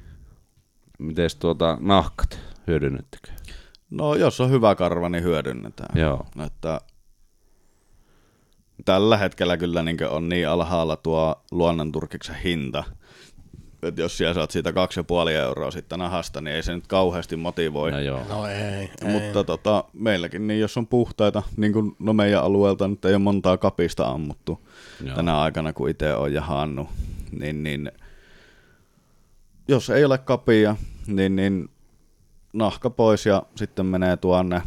Mites 1.00 1.36
tuota 1.36 1.78
nahkat, 1.80 2.40
hyödynnettekö? 2.68 3.32
No 3.90 4.16
jos 4.16 4.42
on 4.42 4.50
hyvä 4.50 4.76
karva, 4.76 5.10
niin 5.10 5.24
hyödynnetään. 5.24 6.02
Joo. 6.02 6.26
Että 6.46 6.82
tällä 8.86 9.18
hetkellä 9.18 9.58
kyllä 9.58 9.84
niin 9.84 10.08
on 10.10 10.30
niin 10.30 10.50
alhaalla 10.50 10.96
tuo 10.96 11.44
luonnonturkiksen 11.52 12.36
hinta, 12.36 12.84
että 13.88 14.02
jos 14.02 14.18
siellä 14.18 14.34
saat 14.34 14.52
siitä 14.52 14.70
2,5 14.70 15.30
euroa 15.30 15.72
sitten 15.72 16.00
nahasta, 16.00 16.42
niin 16.42 16.56
ei 16.56 16.64
se 16.64 16.76
nyt 16.76 16.88
kauheasti 16.88 17.36
motivoi. 17.36 17.92
No 17.92 18.00
joo. 18.00 18.22
No 18.30 18.48
ei, 18.48 18.56
ei. 18.56 18.90
Mutta 19.04 19.44
tota, 19.44 19.84
meilläkin, 19.94 20.48
niin 20.48 20.60
jos 20.60 20.78
on 20.78 20.88
puhtaita, 20.88 21.44
niin 21.58 21.74
kuin 21.74 21.96
no 22.00 22.14
meidän 22.14 22.44
alueelta 22.44 22.88
nyt 22.88 23.06
ei 23.06 23.14
ole 23.14 23.20
montaa 23.20 23.58
kapista 23.58 24.08
ammuttu 24.08 24.68
Joo. 25.04 25.16
Tänä 25.16 25.42
aikana, 25.42 25.74
kun 25.74 25.90
itse 25.90 26.14
on 26.14 26.34
jahannut, 26.34 26.88
niin, 27.32 27.64
niin 27.64 27.92
jos 29.68 29.90
ei 29.90 30.06
ole 30.06 30.18
kapia, 30.18 30.76
niin, 31.08 31.36
niin 31.36 31.70
nahka 32.54 32.90
pois 32.90 33.26
ja 33.26 33.44
sitten 33.56 33.86
menee 33.86 34.18
tuonne 34.18 34.62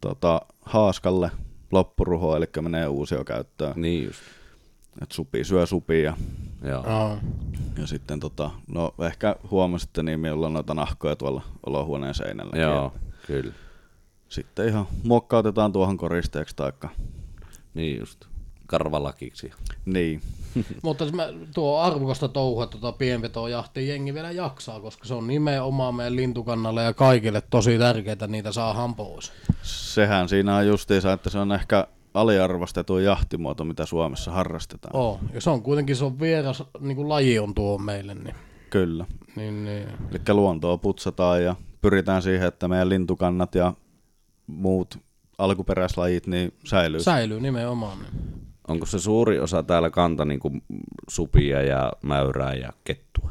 tota, 0.00 0.42
haaskalle 0.62 1.30
loppuruho, 1.72 2.36
eli 2.36 2.46
menee 2.60 2.86
uusio 2.86 3.24
käyttöön. 3.24 3.72
Niin 3.76 4.04
just. 4.04 4.20
Et 5.02 5.12
supi 5.12 5.44
syö 5.44 5.66
supia. 5.66 6.16
Joo. 6.62 6.82
Aa. 6.86 7.18
Ja 7.78 7.86
sitten 7.86 8.20
tota, 8.20 8.50
no 8.68 8.94
ehkä 9.06 9.36
huomasitte, 9.50 10.02
niin 10.02 10.20
meillä 10.20 10.46
on 10.46 10.52
noita 10.52 10.74
nahkoja 10.74 11.16
tuolla 11.16 11.42
olohuoneen 11.66 12.14
seinällä. 12.14 12.58
Joo, 12.62 12.92
kyllä. 13.26 13.52
Sitten 14.28 14.68
ihan 14.68 14.86
muokkautetaan 15.04 15.72
tuohon 15.72 15.96
koristeeksi 15.96 16.56
taikka 16.56 16.88
Niin 17.74 17.98
just. 17.98 18.24
Karvalakiksi. 18.66 19.50
niin. 19.84 20.20
Mutta 20.82 21.04
tuo 21.54 21.78
arvokasta 21.78 22.28
touhua 22.28 22.66
tuota 22.66 22.92
pienvetoa 22.92 23.48
jahtia 23.48 23.86
jengi 23.88 24.14
vielä 24.14 24.30
jaksaa, 24.30 24.80
koska 24.80 25.04
se 25.04 25.14
on 25.14 25.26
nimenomaan 25.26 25.94
meidän 25.94 26.16
lintukannalle 26.16 26.82
ja 26.82 26.94
kaikille 26.94 27.42
tosi 27.50 27.78
tärkeää, 27.78 28.12
että 28.12 28.26
niitä 28.26 28.52
saadaan 28.52 28.94
pois. 28.94 29.32
Sehän 29.62 30.28
siinä 30.28 30.56
on 30.56 30.66
justiinsa, 30.66 31.12
että 31.12 31.30
se 31.30 31.38
on 31.38 31.52
ehkä 31.52 31.86
aliarvostettu 32.16 32.98
jahtimuoto, 32.98 33.64
mitä 33.64 33.86
Suomessa 33.86 34.30
harrastetaan. 34.30 34.96
Oo, 34.96 35.20
ja 35.34 35.40
se 35.40 35.50
on 35.50 35.62
kuitenkin 35.62 35.96
se 35.96 36.04
on 36.04 36.20
vieras 36.20 36.62
niin 36.80 36.96
kuin 36.96 37.08
laji 37.08 37.38
on 37.38 37.54
tuo 37.54 37.78
meille, 37.78 38.14
niin, 38.14 38.34
Kyllä. 38.70 39.04
niin, 39.36 39.64
niin. 39.64 39.88
Eli 40.10 40.34
luontoa 40.34 40.78
putsataan 40.78 41.44
ja 41.44 41.56
pyritään 41.80 42.22
siihen, 42.22 42.48
että 42.48 42.68
meidän 42.68 42.88
lintukannat 42.88 43.54
ja 43.54 43.72
muut 44.46 44.98
alkuperäislajit 45.38 46.26
niin 46.26 46.52
säilyy. 46.64 47.00
Säilyy 47.00 47.40
nimenomaan. 47.40 47.98
Onko 48.68 48.86
se 48.86 48.98
suuri 48.98 49.40
osa 49.40 49.62
täällä 49.62 49.90
kanta 49.90 50.24
niin 50.24 50.40
kuin 50.40 50.62
supia 51.08 51.62
ja 51.62 51.92
mäyrää 52.02 52.54
ja 52.54 52.72
kettua? 52.84 53.30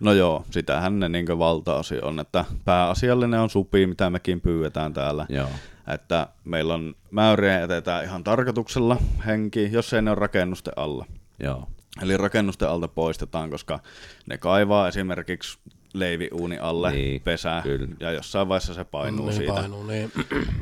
No 0.00 0.12
joo, 0.12 0.44
sitähän 0.50 1.00
ne 1.00 1.08
niin 1.08 1.38
valtaosi 1.38 2.00
on, 2.02 2.20
että 2.20 2.44
pääasiallinen 2.64 3.40
on 3.40 3.50
supi, 3.50 3.86
mitä 3.86 4.10
mekin 4.10 4.40
pyydetään 4.40 4.92
täällä. 4.92 5.26
Joo. 5.28 5.48
Että 5.86 6.26
meillä 6.44 6.74
on 6.74 6.94
mäyriä 7.10 7.60
jätetään 7.60 8.04
ihan 8.04 8.24
tarkoituksella 8.24 8.96
henki, 9.26 9.68
jos 9.72 9.92
ei 9.92 10.02
ne 10.02 10.10
ole 10.10 10.18
rakennusten 10.18 10.72
alla. 10.76 11.06
Joo. 11.42 11.68
Eli 12.02 12.16
rakennusten 12.16 12.68
alta 12.68 12.88
poistetaan, 12.88 13.50
koska 13.50 13.80
ne 14.26 14.38
kaivaa 14.38 14.88
esimerkiksi 14.88 15.58
leiviuuni 15.94 16.58
alle 16.58 16.92
Niin, 16.92 17.20
pesää, 17.20 17.62
kyllä. 17.62 17.88
ja 18.00 18.12
jossain 18.12 18.48
vaiheessa 18.48 18.74
se 18.74 18.84
painuu 18.84 19.26
niin 19.26 19.36
siitä. 19.36 19.52
painuu, 19.52 19.84
niin. 19.84 20.12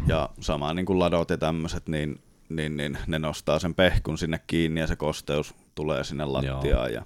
Ja 0.06 0.28
sama 0.40 0.74
niin 0.74 0.86
kuin 0.86 0.98
ladot 0.98 1.30
ja 1.30 1.38
tämmöiset, 1.38 1.88
niin, 1.88 2.20
niin, 2.48 2.76
niin 2.76 2.98
ne 3.06 3.18
nostaa 3.18 3.58
sen 3.58 3.74
pehkun 3.74 4.18
sinne 4.18 4.40
kiinni 4.46 4.80
ja 4.80 4.86
se 4.86 4.96
kosteus 4.96 5.54
tulee 5.74 6.04
sinne 6.04 6.24
lattiaan. 6.24 6.92
Ja, 6.92 7.02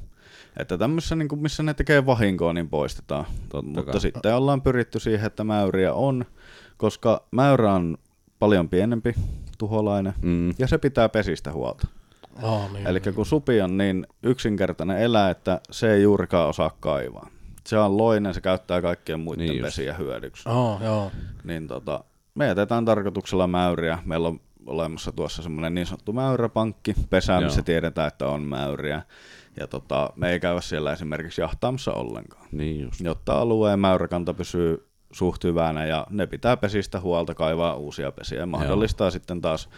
että 0.56 0.78
tämmöisessä, 0.78 1.16
niin 1.16 1.28
kuin 1.28 1.42
missä 1.42 1.62
ne 1.62 1.74
tekee 1.74 2.06
vahinkoa, 2.06 2.52
niin 2.52 2.68
poistetaan. 2.68 3.24
Totta 3.48 3.70
Mutta 3.70 3.92
kai. 3.92 4.00
sitten 4.00 4.34
ollaan 4.34 4.62
pyritty 4.62 4.98
siihen, 5.00 5.26
että 5.26 5.44
mäyriä 5.44 5.94
on, 5.94 6.24
koska 6.76 7.26
mäyrä 7.30 7.72
on 7.72 7.98
paljon 8.44 8.68
pienempi 8.68 9.14
tuholainen 9.58 10.14
Mm. 10.22 10.54
ja 10.58 10.66
se 10.66 10.78
pitää 10.78 11.08
pesistä 11.08 11.52
huolta. 11.52 11.86
Oh, 12.42 12.72
niin. 12.72 12.86
Eli 12.86 13.00
kun 13.00 13.26
supi 13.26 13.60
on 13.60 13.78
niin 13.78 14.06
yksinkertainen 14.22 14.98
elä, 14.98 15.30
että 15.30 15.60
se 15.70 15.92
ei 15.92 16.02
juurikaan 16.02 16.48
osaa 16.48 16.76
kaivaa. 16.80 17.28
Se 17.66 17.78
on 17.78 17.96
loinen, 17.96 18.34
se 18.34 18.40
käyttää 18.40 18.82
kaikkien 18.82 19.20
muiden 19.20 19.38
Niin 19.38 19.48
niin 19.50 19.58
just. 19.64 19.66
pesiä 19.76 19.94
hyödyksi. 19.94 20.48
Oh, 20.48 20.82
joo. 20.82 21.10
Niin 21.44 21.68
tota, 21.68 22.04
me 22.34 22.46
jätetään 22.46 22.84
tarkoituksella 22.84 23.46
mäyriä. 23.46 23.98
Meillä 24.04 24.28
on 24.28 24.40
olemassa 24.66 25.12
tuossa 25.12 25.42
semmoinen 25.42 25.74
niin 25.74 25.86
sanottu 25.86 26.12
mäyräpankki, 26.12 26.94
pesä, 27.10 27.40
missä 27.40 27.58
Joo. 27.58 27.64
tiedetään, 27.64 28.08
että 28.08 28.26
on 28.26 28.42
mäyriä. 28.42 29.02
Ja 29.60 29.66
tota, 29.66 30.10
me 30.16 30.30
ei 30.32 30.40
käydä 30.40 30.60
siellä 30.60 30.92
esimerkiksi 30.92 31.40
jahtaamassa 31.40 31.92
ollenkaan. 31.92 32.46
Niin 32.52 32.80
just. 32.80 33.00
Jotta 33.00 33.38
alueen 33.38 33.78
mäyräkanta 33.80 34.34
pysyy 34.34 34.86
suht 35.14 35.44
hyvänä 35.44 35.86
ja 35.86 36.06
ne 36.10 36.26
pitää 36.26 36.56
pesistä 36.56 37.00
huolta, 37.00 37.34
kaivaa 37.34 37.76
uusia 37.76 38.12
pesiä 38.12 38.38
ja 38.38 38.46
mahdollistaa 38.46 39.10
sitten 39.10 39.40
taas 39.40 39.68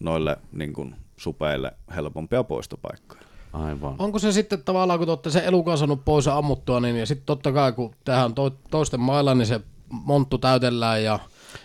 noille 0.00 0.36
niin 0.52 0.72
kuin, 0.72 0.96
supeille 1.16 1.72
helpompia 1.94 2.44
poistopaikkoja. 2.44 3.22
Aivan. 3.52 3.94
Onko 3.98 4.18
se 4.18 4.32
sitten 4.32 4.64
tavallaan, 4.64 4.98
kun 4.98 5.06
te 5.06 5.10
olette 5.10 5.30
sen 5.30 5.44
elukan 5.44 5.78
saanut 5.78 6.04
pois 6.04 6.26
ja 6.26 6.38
ammuttua, 6.38 6.80
niin 6.80 6.96
ja 6.96 7.06
sitten 7.06 7.26
totta 7.26 7.52
kai, 7.52 7.72
kun 7.72 7.94
tähän 8.04 8.24
on 8.24 8.34
to, 8.34 8.50
toisten 8.70 9.00
mailla, 9.00 9.34
niin 9.34 9.46
se 9.46 9.60
monttu 9.88 10.38
täytellään 10.38 11.04
ja 11.04 11.18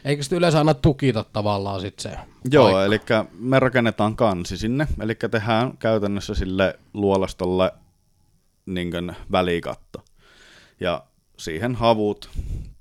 eikö 0.06 0.24
sitten 0.24 0.38
yleensä 0.38 0.58
aina 0.58 0.74
tukita 0.74 1.26
tavallaan 1.34 1.82
sitten 1.82 2.12
se 2.12 2.18
Joo, 2.52 2.72
paikka? 2.72 3.18
eli 3.18 3.28
me 3.40 3.60
rakennetaan 3.60 4.16
kansi 4.16 4.58
sinne, 4.58 4.88
eli 5.00 5.16
tehdään 5.16 5.78
käytännössä 5.78 6.36
sille 6.36 6.80
luolastolle 6.94 7.72
niin 8.66 8.92
kuin 8.92 9.16
välikatto. 9.32 10.04
Ja 10.80 11.04
siihen 11.38 11.76
havut 11.76 12.30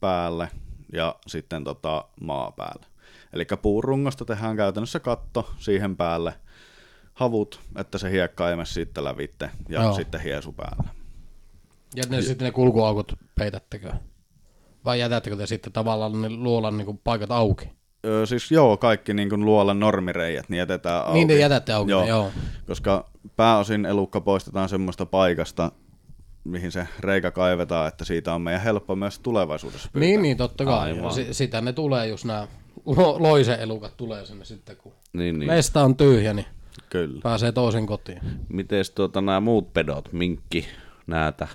päälle 0.05 0.49
ja 0.93 1.15
sitten 1.27 1.65
tota 1.65 2.05
maa 2.21 2.53
päälle. 2.53 2.87
Eli 3.33 3.47
puurungosta 3.63 4.25
tehdään 4.25 4.57
käytännössä 4.57 5.01
katto 5.01 5.51
siihen 5.59 5.97
päälle, 5.97 6.35
havut, 7.15 7.61
että 7.77 7.99
se 7.99 8.11
hiekka 8.11 8.51
ei 8.51 8.57
mene 8.57 8.67
siitä 8.67 9.05
lävitte 9.05 9.51
ja 9.69 9.83
Joo. 9.83 9.93
sitten 9.93 10.21
hiesu 10.21 10.53
päälle. 10.53 10.91
Ja 11.95 12.05
ne, 12.09 12.23
sitten 12.23 12.45
ne 12.45 12.53
kulkuaukot 12.53 13.13
peitättekö? 13.35 13.93
Vai 14.85 15.01
jätättekö 15.01 15.37
te 15.37 15.47
sitten 15.47 15.73
tavallaan 15.73 16.23
ne 16.23 16.31
luolan 16.31 16.77
niin 16.77 17.01
paikat 17.05 17.31
auki? 17.31 17.69
Öö, 18.07 18.27
siis 18.27 18.51
joo, 18.51 18.77
kaikki 18.77 19.15
niin 19.15 19.29
kuin 19.29 19.45
luolan 19.45 19.81
normireijät 19.81 20.49
niin 20.49 20.59
jätetään 20.59 21.05
auki. 21.07 21.15
Niin 21.15 21.29
te 21.29 21.39
jätätte 21.39 21.73
auki, 21.73 21.91
Joo. 21.91 22.07
joo. 22.07 22.09
joo. 22.19 22.31
koska 22.67 23.11
pääosin 23.37 23.87
elukka 23.87 24.21
poistetaan 24.21 24.69
semmoista 24.69 25.07
paikasta, 25.07 25.73
mihin 26.45 26.73
se 26.73 26.89
reikä 27.01 27.31
kaivetaan, 27.31 27.89
että 27.89 28.05
siitä 28.05 28.35
on 28.35 28.43
meidän 28.43 28.63
helppo 28.63 28.97
myös 28.97 29.19
tulevaisuudessa 29.19 29.89
pyytää. 29.93 30.07
Niin, 30.09 30.23
niin, 30.23 30.37
totta 30.37 30.65
kai. 30.65 30.79
Aivan. 30.93 31.13
Si- 31.13 31.35
sitä 31.35 31.61
ne 31.61 31.73
tulee, 31.73 32.07
just 32.09 32.25
nämä 32.25 32.49
lo- 32.87 33.23
loisen 33.23 33.61
elukat 33.61 33.97
tulee 33.97 34.27
sinne 34.27 34.45
sitten, 34.45 34.77
kun 34.77 34.93
Niin, 35.13 35.39
niin. 35.39 35.51
mesta 35.51 35.83
on 35.85 35.97
tyhjä, 35.97 36.35
niin 36.35 36.47
Kyllä. 36.91 37.21
pääsee 37.23 37.53
toisen 37.53 37.87
kotiin. 37.87 38.21
Miten 38.49 38.85
tuota, 38.95 39.21
nämä 39.21 39.41
muut 39.41 39.73
pedot, 39.73 40.13
minkki, 40.13 40.67
näätä, 41.07 41.49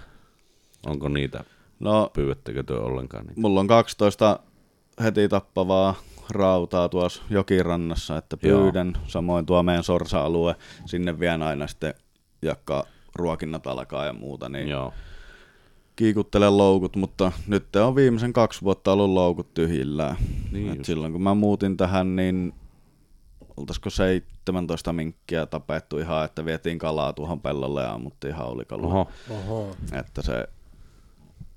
onko 0.85 1.09
niitä, 1.09 1.43
No, 1.79 2.09
pyydättekö 2.13 2.63
työ 2.63 2.81
ollenkaan 2.81 3.25
niitä? 3.25 3.41
mulla 3.41 3.59
on 3.59 3.67
12 3.67 4.39
heti 5.03 5.29
tappavaa 5.29 5.95
rautaa 6.29 6.89
tuossa 6.89 7.23
jokirannassa, 7.29 8.17
että 8.17 8.37
Joo. 8.43 8.61
pyydän. 8.61 8.93
Samoin 9.07 9.45
tuo 9.45 9.63
meidän 9.63 9.83
sorsa-alue, 9.83 10.55
sinne 10.85 11.19
vien 11.19 11.41
aina 11.43 11.67
sitten 11.67 11.93
jakkaa 12.41 12.83
ruokinnat 13.15 13.67
alkaa 13.67 14.05
ja 14.05 14.13
muuta, 14.13 14.49
niin 14.49 14.67
Joo. 14.67 14.93
kiikuttelen 15.95 16.57
loukut, 16.57 16.95
mutta 16.95 17.31
nyt 17.47 17.75
on 17.75 17.95
viimeisen 17.95 18.33
kaksi 18.33 18.61
vuotta 18.61 18.91
ollut 18.91 19.09
loukut 19.09 19.53
tyhjillään. 19.53 20.15
Niin 20.51 20.71
Et 20.73 20.85
silloin 20.85 21.11
kun 21.11 21.21
mä 21.23 21.33
muutin 21.35 21.77
tähän, 21.77 22.15
niin 22.15 22.53
oltaisiko 23.57 23.89
17 23.89 24.93
minkkiä 24.93 25.45
tapettu 25.45 25.97
ihan, 25.99 26.25
että 26.25 26.45
vietiin 26.45 26.79
kalaa 26.79 27.13
tuohon 27.13 27.41
pellolle 27.41 27.81
ja 27.81 27.93
ammuttiin 27.93 28.33
haulikalla. 28.33 28.87
Oho. 28.87 29.07
Oho. 29.29 29.75
Että 29.91 30.21
se 30.21 30.47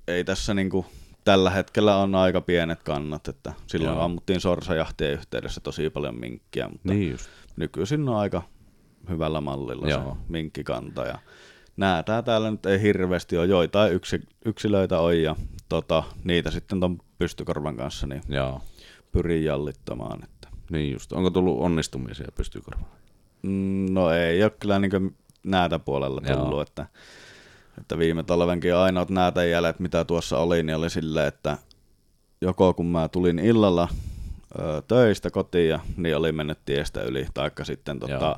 ei 0.07 0.23
tässä 0.23 0.53
niinku, 0.53 0.85
tällä 1.25 1.49
hetkellä 1.49 1.97
on 1.97 2.15
aika 2.15 2.41
pienet 2.41 2.83
kannat, 2.83 3.27
että 3.27 3.53
silloin 3.67 3.95
Joo. 3.95 4.03
ammuttiin 4.05 4.41
sorsajahtien 4.41 5.13
yhteydessä 5.13 5.61
tosi 5.61 5.89
paljon 5.89 6.19
minkkiä, 6.19 6.67
mutta 6.69 6.93
Niin 6.93 7.11
just. 7.11 7.29
nykyisin 7.55 8.09
on 8.09 8.15
aika 8.15 8.41
hyvällä 9.09 9.41
mallilla 9.41 9.89
Joo. 9.89 10.01
se 10.13 10.31
minkkikanta. 10.31 11.05
Ja 11.05 11.19
näätää 11.77 12.21
täällä 12.21 12.51
nyt 12.51 12.65
ei 12.65 12.81
hirveästi 12.81 13.37
ole, 13.37 13.45
joitain 13.45 13.93
yksi, 13.93 14.19
yksilöitä 14.45 14.99
on 14.99 15.21
ja 15.21 15.35
tota, 15.69 16.03
niitä 16.23 16.51
sitten 16.51 16.79
ton 16.79 16.97
pystykorvan 17.17 17.77
kanssa 17.77 18.07
niin 18.07 18.21
Joo. 18.29 18.61
pyrin 19.11 19.45
jallittamaan. 19.45 20.23
Että. 20.23 20.47
Niin 20.71 20.93
just. 20.93 21.13
Onko 21.13 21.29
tullut 21.29 21.59
onnistumisia 21.59 22.27
pystykorvaan? 22.35 22.91
Mm, 23.43 23.85
No 23.93 24.11
ei 24.11 24.43
ole 24.43 24.51
kyllä 24.59 24.79
niin 24.79 25.17
näätä 25.43 25.79
puolella 25.79 26.21
tullut, 26.21 26.51
Joo. 26.51 26.61
että, 26.61 26.85
että 27.77 27.97
viime 27.97 28.23
talvenkin 28.23 28.75
ainoat 28.75 29.09
näätä 29.09 29.43
jäljet, 29.45 29.79
mitä 29.79 30.05
tuossa 30.05 30.37
oli, 30.37 30.63
niin 30.63 30.75
oli 30.75 30.89
silleen, 30.89 31.27
että 31.27 31.57
joko 32.41 32.73
kun 32.73 32.85
mä 32.85 33.07
tulin 33.07 33.39
illalla 33.39 33.87
ö, 34.59 34.81
töistä 34.87 35.31
kotiin, 35.31 35.69
ja, 35.69 35.79
niin 35.97 36.17
oli 36.17 36.31
mennyt 36.31 36.59
tiestä 36.65 37.01
yli, 37.01 37.27
taikka 37.33 37.65
sitten 37.65 37.99
Joo. 38.07 38.37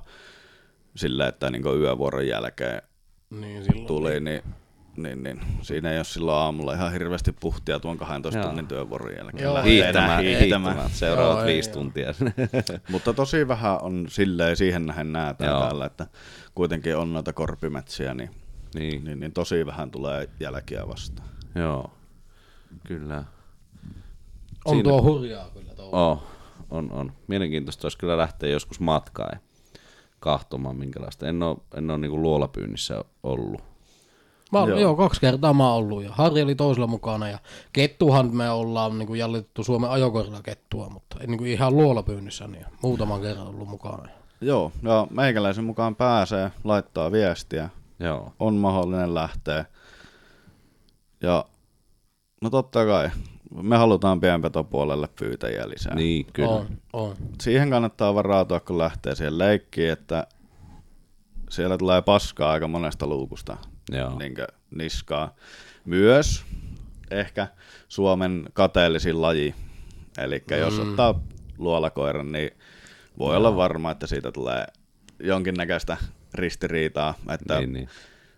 Silleen, 0.96 1.30
että 1.30 1.50
niin 1.50 1.66
yövuoron 1.80 2.28
jälkeen 2.28 2.82
Niin 3.30 3.64
silloin. 3.64 3.88
tuli, 3.88 4.20
niin, 4.20 4.42
niin, 4.98 5.24
niin 5.24 5.42
siinä 5.62 5.92
ei 5.92 5.98
ole 5.98 6.04
silloin 6.04 6.38
aamulla 6.38 6.74
ihan 6.74 6.92
hirveästi 6.92 7.32
puhtia 7.40 7.80
tuon 7.80 7.98
12 7.98 8.40
Joo. 8.40 8.48
tunnin 8.48 8.68
työvuoron 8.68 9.16
jälkeen. 9.18 9.44
Joo. 9.44 9.62
Hiihtämään, 9.64 10.26
enää 10.26 10.40
hiihtämään. 10.40 10.90
Seuraavat 10.90 11.36
Joo, 11.38 11.46
ei, 11.46 11.54
viisi 11.54 11.70
joo. 11.70 11.74
tuntia. 11.74 12.08
Mutta 12.92 13.14
tosi 13.14 13.48
vähän 13.48 13.82
on 13.82 14.06
silleen 14.10 14.58
siihen 14.58 14.86
nähden 14.86 15.14
näätä 15.14 15.46
Joo. 15.46 15.60
täällä, 15.62 15.86
että 15.86 16.08
kuitenkin 16.56 16.98
on 16.98 17.14
noita 17.14 17.34
korpimetsiä, 17.34 18.14
niin, 18.14 18.30
niin. 18.76 19.04
niin, 19.04 19.20
niin 19.20 19.34
tosi 19.34 19.66
vähän 19.66 19.92
tulee 19.92 20.30
jälkiä 20.40 20.88
vastaan. 20.88 21.30
Joo. 21.56 21.92
Kyllä. 22.88 23.24
On 24.66 24.76
Siinä- 24.76 24.90
tuo 24.90 25.02
hurjaa 25.02 25.50
kyllä 25.50 25.76
tuo. 25.76 25.90
Oh, 25.92 26.24
on, 26.70 26.92
on. 26.92 27.12
Mielenkiintoista 27.28 27.86
olisi 27.86 27.98
kyllä 27.98 28.18
lähteä 28.18 28.50
joskus 28.50 28.80
matkaan 28.80 29.40
kahtomaan 30.20 30.76
minkälaista. 30.76 31.28
En 31.28 31.44
ole, 31.44 31.58
en 31.78 31.92
ole 31.92 31.98
niin 31.98 32.22
luolapyynnissä 32.22 33.04
ollut. 33.24 33.62
Mä, 34.52 34.60
joo. 34.60 34.80
Joo. 34.80 34.96
kaksi 34.96 35.22
kertaa 35.22 35.54
mä 35.54 35.74
oon 35.74 35.78
ollut 35.78 36.04
ja 36.04 36.12
Harri 36.14 36.42
oli 36.42 36.56
toisella 36.56 36.88
mukana 36.88 37.30
ja 37.30 37.40
kettuhan 37.74 38.36
me 38.36 38.50
ollaan 38.50 38.98
niin 38.98 39.08
kuin 39.08 39.20
jallitettu 39.20 39.64
Suomen 39.64 39.90
ajokorilla 39.90 40.42
kettua, 40.42 40.90
mutta 40.90 41.18
ei 41.22 41.28
niin 41.28 41.38
kuin 41.38 41.52
ihan 41.52 41.76
luolapyynnissä 41.76 42.48
niin 42.48 42.66
muutaman 42.82 43.22
kerran 43.22 43.48
ollut 43.48 43.68
mukana. 43.70 44.10
Joo, 44.42 44.72
ja 44.84 45.08
meikäläisen 45.10 45.64
mukaan 45.64 45.96
pääsee, 45.96 46.52
laittaa 46.64 47.12
viestiä, 47.12 47.70
Joo. 48.00 48.34
on 48.40 48.56
mahdollinen 48.56 49.14
lähteä. 49.14 49.66
Ja 51.22 51.46
no 52.42 52.50
totta 52.50 52.86
kai, 52.86 53.10
me 53.62 53.78
halutaan 53.78 54.22
pienpetopuolelle 54.22 55.10
pyytäjiä 55.20 55.70
lisää. 55.70 55.96
Niin, 55.96 56.26
kyllä. 56.34 56.50
On, 56.50 56.68
on. 56.94 57.16
Siihen 57.42 57.70
kannattaa 57.70 58.16
varautua, 58.16 58.60
kun 58.60 58.78
lähtee 58.78 59.16
siihen 59.16 59.38
leikkiin, 59.38 59.92
että 59.92 60.28
siellä 61.50 61.78
tulee 61.78 62.02
paskaa 62.02 62.52
aika 62.52 62.68
monesta 62.68 63.08
luukusta 63.08 63.58
Joo. 63.92 64.20
niin 64.20 64.36
niskaa. 64.76 65.36
Myös 65.86 66.44
ehkä 67.12 67.48
Suomen 67.88 68.46
kateellisin 68.54 69.22
laji. 69.22 69.56
Eli 70.18 70.44
mm. 70.52 70.58
jos 70.58 70.80
ottaa 70.80 71.22
luolakoiran, 71.58 72.32
niin 72.32 72.52
voi 73.18 73.32
no. 73.32 73.38
olla 73.38 73.56
varma, 73.56 73.92
että 73.92 74.08
siitä 74.08 74.32
tulee 74.32 74.66
jonkinnäköistä 75.20 75.98
ristiriitaa. 76.34 77.14
Että 77.30 77.60
Niin, 77.60 77.74
niin. 77.74 77.90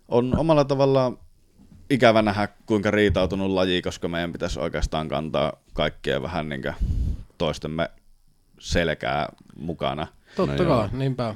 on 0.08 0.38
omalla 0.38 0.64
tavallaan 0.64 1.18
ikävä 1.90 2.22
nähdä, 2.22 2.48
kuinka 2.66 2.90
riitautunut 2.90 3.50
laji, 3.50 3.82
koska 3.82 4.08
meidän 4.08 4.32
pitäisi 4.32 4.60
oikeastaan 4.60 5.08
kantaa 5.08 5.52
kaikkea 5.72 6.22
vähän 6.22 6.48
niin 6.48 6.62
toistemme 7.38 7.90
selkää 8.58 9.28
mukana. 9.56 10.06
Totta 10.36 10.62
No 10.64 10.76
kai, 10.76 10.88
niinpä. 10.92 11.34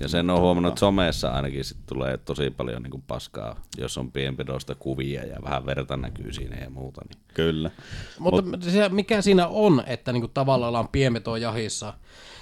Ja 0.00 0.08
sen 0.08 0.30
on 0.30 0.40
huomannut, 0.40 0.70
että 0.70 0.80
somessa 0.80 1.30
ainakin 1.30 1.64
sit 1.64 1.76
tulee 1.86 2.18
tosi 2.18 2.50
paljon 2.50 2.82
niin 2.82 2.90
kuin 2.90 3.04
paskaa, 3.06 3.60
jos 3.78 3.98
on 3.98 4.12
pienpedoista 4.12 4.74
kuvia 4.74 5.26
ja 5.26 5.36
vähän 5.44 5.66
verta 5.66 5.96
näkyy 5.96 6.32
siinä 6.32 6.56
ja 6.56 6.70
muuta. 6.70 7.00
Niin. 7.08 7.18
Kyllä. 7.34 7.70
Mutta 8.18 8.42
Mut, 8.42 8.62
se, 8.62 8.88
mikä 8.88 9.22
siinä 9.22 9.46
on, 9.46 9.82
että 9.86 10.12
niinku 10.12 10.28
tavallaan 10.28 10.68
ollaan 10.68 10.88
pienmeto 10.88 11.36
jahissa 11.36 11.94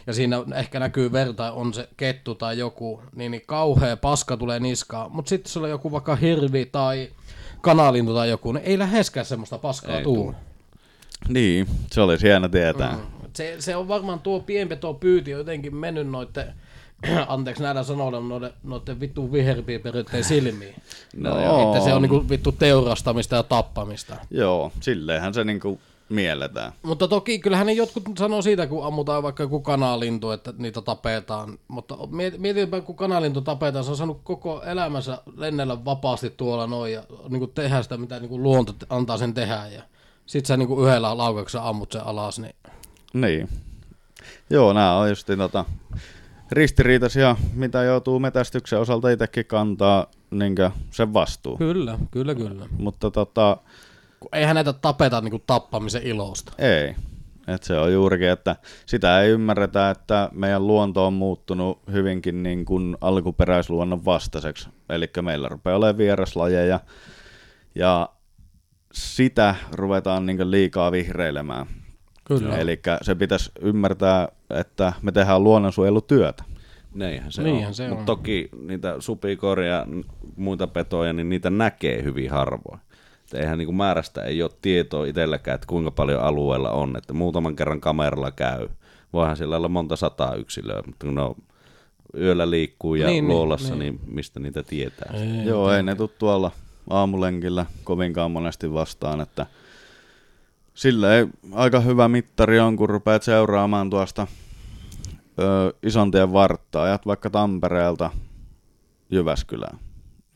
ja 0.06 0.12
siinä 0.12 0.36
ehkä 0.54 0.80
näkyy 0.80 1.12
verta, 1.12 1.52
on 1.52 1.74
se 1.74 1.88
kettu 1.96 2.34
tai 2.34 2.58
joku, 2.58 3.02
niin, 3.14 3.30
niin 3.30 3.42
kauhea 3.46 3.96
paska 3.96 4.36
tulee 4.36 4.60
niskaan. 4.60 5.12
Mutta 5.12 5.28
sitten 5.28 5.52
sulla 5.52 5.66
on 5.66 5.70
joku 5.70 5.92
vaikka 5.92 6.16
hirvi 6.16 6.66
tai 6.66 7.10
kanalintu 7.60 8.14
tai 8.14 8.30
joku, 8.30 8.52
niin 8.52 8.64
ei 8.64 8.78
läheskään 8.78 9.26
semmoista 9.26 9.58
paskaa 9.58 9.96
Ei 9.96 10.02
tuu. 10.02 10.14
tuu. 10.14 10.34
Niin, 11.28 11.66
se 11.90 12.00
olisi 12.00 12.26
hieno 12.26 12.48
tietää. 12.48 12.92
Mm. 12.92 13.28
Se, 13.36 13.56
se 13.58 13.76
on 13.76 13.88
varmaan 13.88 14.20
tuo 14.20 14.40
pienpeto 14.40 14.94
pyyti 14.94 15.30
jotenkin 15.30 15.76
mennyt 15.76 16.08
noitten, 16.08 16.54
anteeksi 17.28 17.62
näillä 17.62 17.82
sanoilla, 17.82 18.20
noiden, 18.20 18.52
noiden 18.62 19.00
vittu 19.00 19.32
viherpiiperyiden 19.32 20.24
silmiin. 20.24 20.74
No, 21.16 21.42
joo. 21.42 21.72
Että 21.72 21.84
se 21.84 21.94
on 21.94 22.02
niinku 22.02 22.28
vittu 22.28 22.52
teurastamista 22.52 23.36
ja 23.36 23.42
tappamista. 23.42 24.16
Joo, 24.30 24.72
silleenhän 24.80 25.34
se 25.34 25.44
niinku 25.44 25.80
mielletään. 26.12 26.72
Mutta 26.82 27.08
toki 27.08 27.38
kyllähän 27.38 27.66
ne 27.66 27.72
jotkut 27.72 28.02
sanoo 28.18 28.42
siitä, 28.42 28.66
kun 28.66 28.86
ammutaan 28.86 29.22
vaikka 29.22 29.42
joku 29.42 29.60
kanalintu, 29.60 30.30
että 30.30 30.54
niitä 30.58 30.80
tapetaan. 30.82 31.58
Mutta 31.68 31.94
miet- 31.94 32.38
mietinpä, 32.38 32.80
kun 32.80 32.96
kanalintu 32.96 33.40
tapetaan, 33.40 33.84
se 33.84 33.90
on 33.90 33.96
saanut 33.96 34.20
koko 34.24 34.62
elämänsä 34.62 35.18
lennellä 35.36 35.84
vapaasti 35.84 36.30
tuolla 36.30 36.66
noin 36.66 36.92
ja 36.92 37.02
niin 37.28 37.50
tehdä 37.54 37.82
sitä, 37.82 37.96
mitä 37.96 38.20
niin 38.20 38.42
luonto 38.42 38.72
te- 38.72 38.86
antaa 38.88 39.18
sen 39.18 39.34
tehdä. 39.34 39.66
Ja 39.66 39.82
sit 40.26 40.46
sä 40.46 40.56
niin 40.56 40.80
yhdellä 40.86 41.18
laukauksella 41.18 41.68
ammut 41.68 41.92
sen 41.92 42.04
alas, 42.06 42.38
niin 42.38 42.54
Niin. 43.12 43.48
Joo, 44.50 44.72
nämä 44.72 44.96
on 44.96 45.08
just 45.08 45.26
tota, 45.38 45.64
ristiriitaisia, 46.52 47.36
mitä 47.54 47.82
joutuu 47.82 48.18
metästyksen 48.18 48.80
osalta 48.80 49.10
itsekin 49.10 49.46
kantaa 49.46 50.06
niin 50.30 50.54
sen 50.90 51.12
vastuu. 51.12 51.56
kyllä, 51.56 51.98
kyllä, 52.10 52.34
kyllä. 52.34 52.66
Mutta 52.78 53.10
tota, 53.10 53.56
Kun 54.22 54.28
eihän 54.32 54.54
näitä 54.54 54.72
tapeta 54.72 55.20
niin 55.20 55.42
tappamisen 55.46 56.02
ilosta. 56.02 56.52
ei. 56.58 56.94
Et 57.48 57.62
se 57.62 57.78
on 57.78 57.92
juurikin, 57.92 58.28
että 58.28 58.56
sitä 58.86 59.20
ei 59.20 59.30
ymmärretä, 59.30 59.90
että 59.90 60.28
meidän 60.32 60.66
luonto 60.66 61.06
on 61.06 61.12
muuttunut 61.12 61.78
hyvinkin 61.92 62.42
niin 62.42 62.64
kuin 62.64 62.96
alkuperäisluonnon 63.00 64.04
vastaiseksi. 64.04 64.68
Eli 64.88 65.10
meillä 65.22 65.48
rupeaa 65.48 65.76
olemaan 65.76 65.98
vieraslajeja 65.98 66.80
ja 67.74 68.08
sitä 68.92 69.54
ruvetaan 69.72 70.26
niin 70.26 70.50
liikaa 70.50 70.92
vihreilemään. 70.92 71.66
Kyllä. 72.24 72.56
Eli 72.56 72.80
se 73.02 73.14
pitäisi 73.14 73.50
ymmärtää, 73.60 74.28
että 74.50 74.92
me 75.02 75.12
tehdään 75.12 75.44
luonnonsuojelutyötä. 75.44 76.44
Niinhän 76.94 77.32
se 77.32 77.42
Niinhän 77.42 77.68
on. 77.68 77.74
se 77.74 77.88
Mut 77.88 77.98
on. 77.98 78.04
toki 78.04 78.48
niitä 78.66 78.94
supikoria 78.98 79.74
ja 79.74 79.86
muita 80.36 80.66
petoja, 80.66 81.12
niin 81.12 81.28
niitä 81.28 81.50
näkee 81.50 82.02
hyvin 82.02 82.30
harvoin. 82.30 82.80
Et 83.32 83.40
eihän 83.40 83.58
niinku 83.58 83.72
määrästä 83.72 84.24
ei 84.24 84.42
ole 84.42 84.50
tietoa 84.62 85.06
itselläkään, 85.06 85.54
että 85.54 85.66
kuinka 85.66 85.90
paljon 85.90 86.22
alueella 86.22 86.70
on. 86.70 86.96
Että 86.96 87.12
muutaman 87.12 87.56
kerran 87.56 87.80
kameralla 87.80 88.30
käy. 88.30 88.68
Voihan 89.12 89.36
siellä 89.36 89.56
olla 89.56 89.68
monta 89.68 89.96
sataa 89.96 90.34
yksilöä, 90.34 90.82
mutta 90.86 91.06
kun 91.06 91.14
ne 91.14 91.22
on 91.22 91.34
yöllä 92.16 92.50
liikkuu 92.50 92.94
ja 92.94 93.06
Niin, 93.06 93.14
niin, 93.14 93.28
niin, 93.28 93.36
luolassa, 93.36 93.74
niin. 93.74 93.78
niin, 93.78 94.00
niin 94.06 94.14
mistä 94.14 94.40
niitä 94.40 94.62
tietää? 94.62 95.14
Ei, 95.14 95.46
Joo, 95.46 95.72
ei 95.72 95.82
ne 95.82 95.94
tuu 95.94 96.08
tuolla 96.08 96.50
aamulenkillä 96.90 97.66
kovinkaan 97.84 98.30
monesti 98.30 98.72
vastaan, 98.72 99.20
että 99.20 99.46
sillä 100.74 101.16
ei 101.16 101.26
aika 101.52 101.80
hyvä 101.80 102.08
mittari 102.08 102.60
on, 102.60 102.76
kun 102.76 102.88
rupeat 102.88 103.22
seuraamaan 103.22 103.90
tuosta 103.90 104.26
ö, 105.38 105.72
isontien 105.82 106.32
vartta, 106.32 106.82
ajat 106.82 107.06
vaikka 107.06 107.30
Tampereelta 107.30 108.10
Jyväskylään 109.10 109.78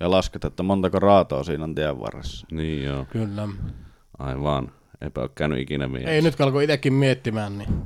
ja 0.01 0.11
lasket, 0.11 0.45
että 0.45 0.63
montako 0.63 0.99
raatoa 0.99 1.45
siinä 1.45 1.65
on 1.65 1.75
tien 1.75 2.01
varressa. 2.01 2.47
Niin 2.51 2.85
joo, 2.85 3.05
Kyllä. 3.11 3.49
aivan. 4.19 4.73
Eipä 5.01 5.21
ole 5.21 5.31
käynyt 5.35 5.59
ikinä 5.59 5.89
mielessä. 5.89 6.11
Ei 6.11 6.23
nyt 6.23 6.37
kun 6.37 6.45
alkoi 6.47 6.65
itsekin 6.65 6.93
miettimään, 6.93 7.59
niin 7.59 7.83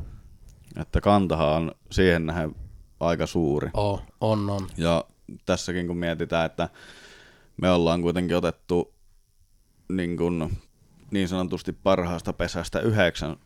Että 0.81 1.01
kantahan 1.01 1.49
on 1.49 1.73
siihen 1.91 2.27
nähden 2.27 2.55
aika 3.01 3.27
suuri. 3.27 3.71
oh, 3.75 4.03
on, 4.21 4.51
on. 4.51 4.67
Ja 4.77 5.05
tässäkin 5.47 5.87
kun 5.87 5.97
mietitään, 5.97 6.47
että 6.47 6.69
me 7.63 7.71
ollaan 7.71 8.03
kuitenkin 8.03 8.37
otettu 8.37 8.95
niin, 9.89 10.17
kuin, 10.17 10.59
niin 11.11 11.29
sanotusti 11.29 11.73
parhaasta 11.73 12.33
pesästä 12.33 12.81
yhdeksän 12.81 13.37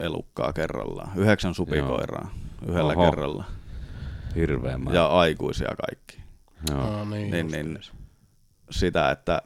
elukkaa 0.00 0.52
kerrallaan, 0.52 1.18
yhdeksän 1.18 1.54
supikoiraa 1.54 2.30
yhdellä 2.68 2.92
Oho. 2.92 3.04
kerralla 3.04 3.44
Hirveä 4.36 4.78
määrä. 4.78 4.98
ja 4.98 5.06
aikuisia 5.06 5.70
kaikki. 5.86 6.18
Joo. 6.70 6.80
No, 6.80 7.04
niin. 7.04 7.30
Niin, 7.30 7.48
niin 7.48 7.78
sitä, 8.70 9.10
että 9.10 9.42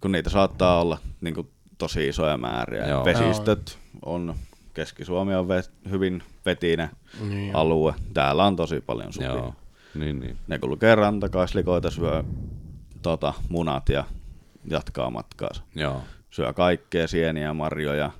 kun 0.00 0.12
niitä 0.12 0.30
saattaa 0.30 0.80
olla 0.80 0.98
niin 1.20 1.34
kuin, 1.34 1.50
tosi 1.78 2.08
isoja 2.08 2.36
määriä. 2.36 2.86
Joo. 2.86 3.04
Vesistöt 3.04 3.78
on, 4.04 4.34
Keski-Suomi 4.74 5.34
on 5.34 5.46
ve- 5.48 5.90
hyvin 5.90 6.22
vetinen 6.46 6.90
Niin. 7.28 7.56
alue. 7.56 7.94
Täällä 8.14 8.44
on 8.44 8.56
tosi 8.56 8.80
paljon 8.80 9.12
supia. 9.12 9.28
Joo. 9.28 9.54
Niin, 9.94 10.20
niin. 10.20 10.36
Ne 10.48 10.58
kulkee 10.58 10.94
rantakaslikoita, 10.94 11.90
syö 11.90 12.24
tota, 13.02 13.32
munat 13.48 13.88
ja 13.88 14.04
jatkaa 14.70 15.10
matkaansa. 15.10 15.62
Joo, 15.74 16.02
Syö 16.30 16.52
kaikkea, 16.52 17.08
sieniä, 17.08 17.54
marjoja, 17.54 18.10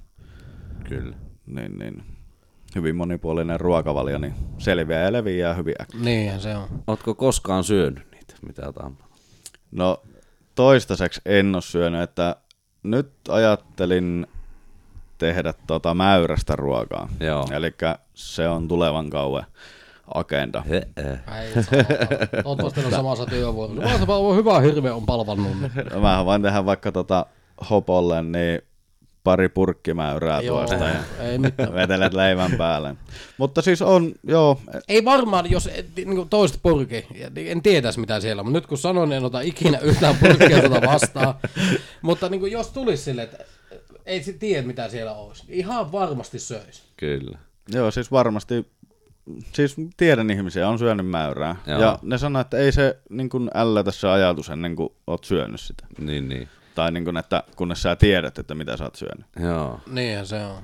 kyllä. 0.88 1.16
niin, 1.46 1.78
niin 1.78 2.02
hyvin 2.74 2.96
monipuolinen 2.96 3.60
ruokavalio, 3.60 4.18
niin 4.18 4.34
selviää 4.58 5.02
ja 5.02 5.12
leviää 5.12 5.54
hyvin 5.54 5.74
äkkiä. 5.80 6.00
Niinhän 6.00 6.40
se 6.40 6.56
on. 6.56 6.68
Ootko 6.86 7.14
koskaan 7.14 7.64
syönyt 7.64 8.10
niitä, 8.12 8.34
mitä 8.46 8.66
oot 8.66 8.78
ampunut? 8.78 9.12
No 9.70 10.02
toistaiseksi 10.54 11.20
en 11.26 11.54
ole 11.54 11.62
syönyt, 11.62 12.02
että 12.02 12.36
nyt 12.82 13.12
ajattelin 13.28 14.26
tehdä 15.18 15.54
tota 15.66 15.94
mäyrästä 15.94 16.56
ruokaa. 16.56 17.08
Joo. 17.20 17.46
Eli 17.52 17.74
se 18.14 18.48
on 18.48 18.68
tulevan 18.68 19.10
kauan 19.10 19.44
agenda. 20.14 20.62
Ei 20.66 20.82
ne 22.34 22.42
on 22.44 22.90
samassa 22.90 23.26
työvuorossa. 23.26 24.34
Hyvä 24.36 24.60
hirve 24.60 24.90
on 24.90 25.06
palvannut. 25.06 25.52
Mä 26.00 26.24
voin 26.24 26.42
tehdä 26.42 26.64
vaikka 26.64 26.92
tota 26.92 27.26
hopolle 27.70 28.22
niin 28.22 28.62
pari 29.24 29.48
purkkimäyrää 29.48 30.40
Joo, 30.40 30.58
tuosta 30.58 30.84
ja 30.84 31.00
ei 31.28 31.38
mitään. 31.38 31.74
vetelet 31.74 32.14
leivän 32.14 32.52
päälle. 32.52 32.96
Mutta 33.38 33.62
siis 33.62 33.82
on, 33.82 34.12
joo, 34.22 34.60
Ei 34.88 35.04
varmaan, 35.04 35.50
jos 35.50 35.70
niin 35.96 36.28
toiset 36.28 36.58
purki, 36.62 37.06
ja 37.14 37.30
en 37.36 37.62
tietäisi 37.62 38.00
mitä 38.00 38.20
siellä 38.20 38.40
on, 38.40 38.46
mutta 38.46 38.58
nyt 38.58 38.66
kun 38.66 38.78
sanoin, 38.78 39.08
niin 39.08 39.16
en 39.16 39.24
ota 39.24 39.40
ikinä 39.40 39.78
yhtään 39.78 40.16
purkkia 40.20 40.60
tuota 40.60 40.86
vastaan. 40.86 41.34
mutta 42.02 42.28
niin 42.28 42.40
kuin, 42.40 42.52
jos 42.52 42.70
tulisi 42.70 43.02
silleen, 43.02 43.28
että 43.28 43.44
ei 44.06 44.22
se 44.22 44.32
tiedä 44.32 44.66
mitä 44.66 44.88
siellä 44.88 45.12
olisi, 45.12 45.44
niin 45.46 45.58
ihan 45.58 45.92
varmasti 45.92 46.38
söisi. 46.38 46.82
Kyllä. 46.96 47.38
joo, 47.68 47.90
siis 47.90 48.10
varmasti, 48.10 48.66
siis 49.52 49.76
tiedän 49.96 50.30
ihmisiä, 50.30 50.68
on 50.68 50.78
syönyt 50.78 51.06
mäyrää. 51.06 51.56
Joo. 51.66 51.80
Ja 51.80 51.98
ne 52.02 52.18
sanoo, 52.18 52.40
että 52.40 52.56
ei 52.56 52.72
se 52.72 52.98
niin 53.10 53.28
kuin 53.28 53.50
ällätä 53.54 53.90
se 53.90 54.08
ajatus 54.08 54.48
ennen 54.50 54.76
kuin 54.76 54.88
oot 55.06 55.24
syönyt 55.24 55.60
sitä. 55.60 55.86
Niin, 55.98 56.28
niin. 56.28 56.48
Tai 56.74 56.92
niin 56.92 57.04
kuin, 57.04 57.16
että 57.16 57.42
kunnes 57.56 57.82
sä 57.82 57.96
tiedät, 57.96 58.38
että 58.38 58.54
mitä 58.54 58.76
sä 58.76 58.84
oot 58.84 58.94
syönyt. 58.94 59.26
Joo, 59.40 59.80
Niinhän 59.86 60.26
se 60.26 60.44
on. 60.44 60.62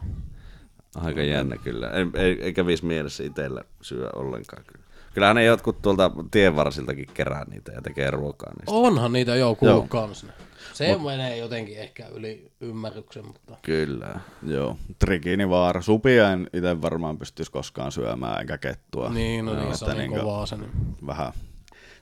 aika 0.94 1.22
jännä 1.22 1.56
kyllä. 1.56 1.90
Ei, 1.90 2.06
ei, 2.14 2.42
ei 2.42 2.52
kävisi 2.52 2.84
mielessä 2.84 3.24
itsellä 3.24 3.64
syö 3.82 4.10
ollenkaan 4.14 4.64
kyllä. 4.66 4.84
Kyllähän 5.14 5.36
ne 5.36 5.44
jotkut 5.44 5.82
tuolta 5.82 6.10
tienvarsiltakin 6.30 7.06
kerää 7.14 7.44
niitä 7.44 7.72
ja 7.72 7.82
tekee 7.82 8.10
ruokaa 8.10 8.52
niistä. 8.52 8.72
Onhan 8.72 9.12
niitä 9.12 9.32
kuullut 9.58 9.62
Joo. 9.62 9.86
kans. 9.88 10.24
ne. 10.24 10.32
Se 10.72 10.98
menee 11.04 11.36
jotenkin 11.36 11.78
ehkä 11.78 12.06
yli 12.06 12.52
ymmärryksen, 12.60 13.26
mutta... 13.26 13.56
Kyllä. 13.62 14.20
Joo, 14.42 14.76
trikiinivaara. 14.98 15.82
Supia 15.82 16.32
en 16.32 16.50
itse 16.52 16.82
varmaan 16.82 17.18
pystyisi 17.18 17.52
koskaan 17.52 17.92
syömään, 17.92 18.40
eikä 18.40 18.58
kettua. 18.58 19.08
Niin, 19.08 19.44
no 19.44 19.54
niin, 19.54 19.76
se 19.78 19.84
on 19.84 19.98
niin 19.98 20.10
kovaa 20.10 20.46
se. 20.46 20.56
Niin. 20.56 20.70
Vähän 21.06 21.32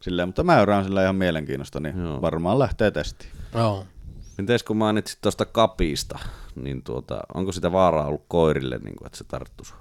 silleen, 0.00 0.28
mutta 0.28 0.42
mäyrä 0.42 0.76
on 0.78 0.84
sillä 0.84 1.02
ihan 1.02 1.16
mielenkiinnosta, 1.16 1.80
niin 1.80 1.98
Joo. 2.02 2.22
varmaan 2.22 2.58
lähtee 2.58 2.90
testiin. 2.90 3.30
Joo. 3.54 3.86
Mites 4.38 4.62
kun 4.62 4.76
mainitsit 4.76 5.18
tuosta 5.20 5.44
kapista, 5.44 6.18
niin 6.54 6.82
tuota, 6.82 7.20
onko 7.34 7.52
sitä 7.52 7.72
vaaraa 7.72 8.06
ollut 8.06 8.24
koirille, 8.28 8.78
niin 8.78 8.96
kuin, 8.96 9.06
että 9.06 9.18
se 9.18 9.24
tarttuisi? 9.24 9.74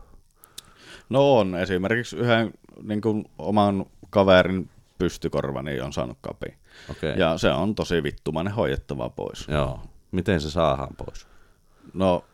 No 1.10 1.38
on, 1.38 1.56
esimerkiksi 1.56 2.18
yhden 2.18 2.54
niin 2.84 3.02
kuin, 3.02 3.26
oman 3.38 3.86
kaverin 4.10 4.70
pystykorvani 4.98 5.82
on 5.82 5.94
saanut 5.94 6.18
kapi. 6.22 6.58
Okei. 6.92 7.14
Ja 7.18 7.38
se 7.38 7.52
on 7.52 7.76
tosi 7.76 8.04
vittumainen 8.04 8.54
hoidettava 8.54 9.10
pois. 9.10 9.48
Joo. 9.48 9.80
Miten 10.12 10.42
se 10.42 10.52
saadaan 10.52 10.96
pois? 10.96 11.28
No, 11.94 12.26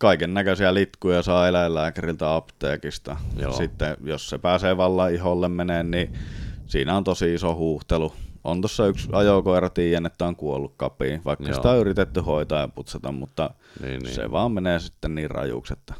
kaiken 0.00 0.34
näköisiä 0.34 0.74
litkuja 0.74 1.22
saa 1.22 1.48
eläinlääkäriltä 1.48 2.34
apteekista. 2.34 3.16
Joo. 3.36 3.52
Sitten 3.52 3.96
jos 4.04 4.28
se 4.28 4.38
pääsee 4.38 4.76
vallan 4.76 5.14
iholle 5.14 5.48
menee, 5.48 5.82
niin 5.82 6.18
siinä 6.66 6.96
on 6.96 7.04
tosi 7.04 7.34
iso 7.34 7.54
huuhtelu. 7.54 8.12
On 8.44 8.60
tuossa 8.60 8.86
yksi 8.86 9.08
ajokoira, 9.12 9.70
tiedän, 9.70 10.06
että 10.06 10.26
on 10.26 10.36
kuollut 10.36 10.72
kapiin, 10.76 11.20
vaikka 11.24 11.44
Joo. 11.44 11.54
sitä 11.54 11.70
on 11.70 11.78
yritetty 11.78 12.20
hoitaa 12.20 12.60
ja 12.60 12.68
putsata, 12.68 13.12
mutta 13.12 13.50
Niin, 13.82 14.02
niin. 14.02 14.14
se 14.14 14.30
vaan 14.30 14.52
menee 14.52 14.78
sitten 14.78 15.14
niin 15.14 15.30
rajuksi, 15.30 15.72
että 15.72 15.94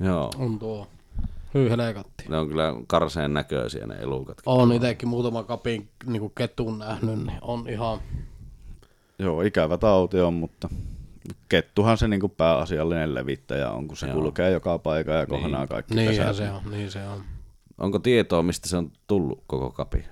Joo. 0.00 0.30
On 0.38 0.58
tuo. 0.58 0.86
Hyy 1.54 1.70
helekatti. 1.70 2.24
Ne 2.28 2.38
on 2.38 2.48
kyllä 2.48 2.74
karseen 2.86 3.34
näköisiä 3.34 3.86
ne 3.86 3.94
elukat. 3.94 4.38
On 4.46 4.72
itsekin 4.72 5.08
muutama 5.08 5.42
kapin 5.42 5.88
niin 6.06 6.32
ketun 6.34 6.78
nähnyt, 6.78 7.18
niin 7.26 7.38
on 7.42 7.68
ihan... 7.68 7.98
joo, 9.18 9.42
ikävä 9.42 9.78
tauti 9.78 10.20
on, 10.20 10.34
mutta 10.34 10.68
kettuhan 11.48 11.98
se 11.98 12.08
niinku 12.08 12.28
pääasiallinen 12.28 13.14
levittäjä 13.14 13.70
on, 13.70 13.88
kun 13.88 13.96
se 13.96 14.06
Joo. 14.06 14.14
kulkee 14.14 14.50
joka 14.50 14.78
paikka 14.78 15.12
ja 15.12 15.26
kohdaa 15.26 15.58
Niin. 15.60 15.68
kaikki 15.68 15.94
Niin 15.94 16.08
pesät. 16.10 16.36
se 16.36 16.50
on, 16.50 16.62
niin 16.70 16.90
se 16.90 17.06
on. 17.08 17.22
Onko 17.78 17.98
tietoa, 17.98 18.42
mistä 18.42 18.68
se 18.68 18.76
on 18.76 18.90
tullut 19.06 19.42
koko 19.46 19.70
kapi? 19.70 20.04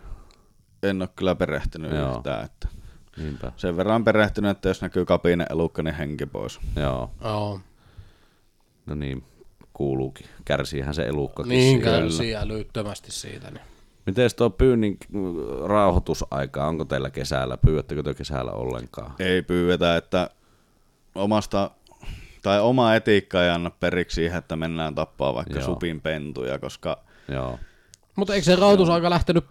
En 0.90 1.02
ole 1.02 1.08
kyllä 1.16 1.34
perehtynyt 1.34 1.92
Joo. 1.92 2.16
yhtään, 2.16 2.44
että 2.44 2.68
Niinpä. 3.16 3.52
sen 3.56 3.76
verran 3.76 4.04
perehtynyt, 4.04 4.50
että 4.50 4.68
jos 4.68 4.82
näkyy 4.82 5.04
kapinen 5.04 5.46
elukka, 5.50 5.82
niin 5.82 5.94
henki 5.94 6.26
pois. 6.26 6.60
Joo. 6.76 7.10
Joo. 7.24 7.60
No 8.86 8.94
niin, 8.94 9.24
kuuluukin. 9.72 10.26
Kärsiihän 10.44 10.94
se 10.94 11.02
elukkakin 11.02 11.48
Niin 11.50 11.78
siitä. 11.78 11.90
kärsii 11.90 12.36
älyttömästi 12.36 13.12
siitä. 13.12 13.50
Niin. 13.50 13.60
Miten 14.06 14.30
tuo 14.36 14.50
pyynnin 14.50 14.98
rauhoitusaika, 15.64 16.66
onko 16.66 16.84
teillä 16.84 17.10
kesällä? 17.10 17.56
Pyydättekö 17.56 18.02
te 18.02 18.14
kesällä 18.14 18.52
ollenkaan? 18.52 19.14
Ei 19.18 19.42
pyydetä, 19.42 19.96
että 19.96 20.30
omasta 21.14 21.70
tai 22.42 22.60
oma 22.60 22.94
etiikka 22.94 23.44
ei 23.44 23.50
anna 23.50 23.70
periksi 23.70 24.14
siihen, 24.14 24.38
että 24.38 24.56
mennään 24.56 24.94
tappaa 24.94 25.34
vaikka 25.34 25.54
Joo. 25.58 25.64
supin 25.64 26.00
pentuja, 26.00 26.58
koska 26.58 26.98
Joo. 27.28 27.58
Mutta 28.16 28.34
eikö 28.34 28.44
se 28.44 28.56
rautusaika 28.56 29.10
lähtenyt 29.10 29.44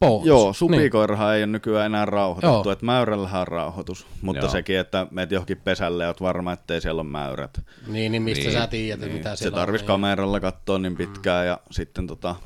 pois? 0.00 0.26
joo, 0.26 0.44
Niin. 0.44 0.54
supikoirahan 0.54 1.34
ei 1.34 1.40
ole 1.40 1.46
nykyään 1.46 1.86
enää 1.86 2.04
rauhoitettu, 2.04 2.68
Joo. 2.68 2.72
että 2.72 2.84
mäyrällähän 2.86 3.40
on 3.40 3.48
rauhoitus, 3.48 4.06
mutta 4.22 4.42
Joo. 4.44 4.50
sekin, 4.52 4.78
että 4.78 5.06
meet 5.10 5.30
johonkin 5.30 5.60
pesälle 5.64 6.02
ja 6.04 6.08
oot 6.08 6.20
varma, 6.20 6.52
ettei 6.52 6.80
siellä 6.80 7.00
ole 7.00 7.08
mäyrät. 7.08 7.60
Niin, 7.86 8.12
niin 8.12 8.22
mistä 8.22 8.44
Niin. 8.44 8.52
sä 8.52 8.66
tiedät, 8.66 9.00
niin, 9.00 9.12
mitä 9.12 9.36
se 9.36 9.38
siellä 9.38 9.58
tarvitsisi 9.58 9.84
on. 9.84 9.86
kameralla 9.86 10.40
katsoa 10.40 10.78
niin 10.78 10.96
pitkään 10.96 11.46
ja 11.46 11.58
sitten 11.70 12.06
tota, 12.06 12.36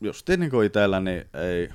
justiin 0.00 0.40
niin 0.40 0.50
kuin 0.50 0.66
itsellä, 0.66 1.00
niin 1.00 1.24
ei, 1.34 1.68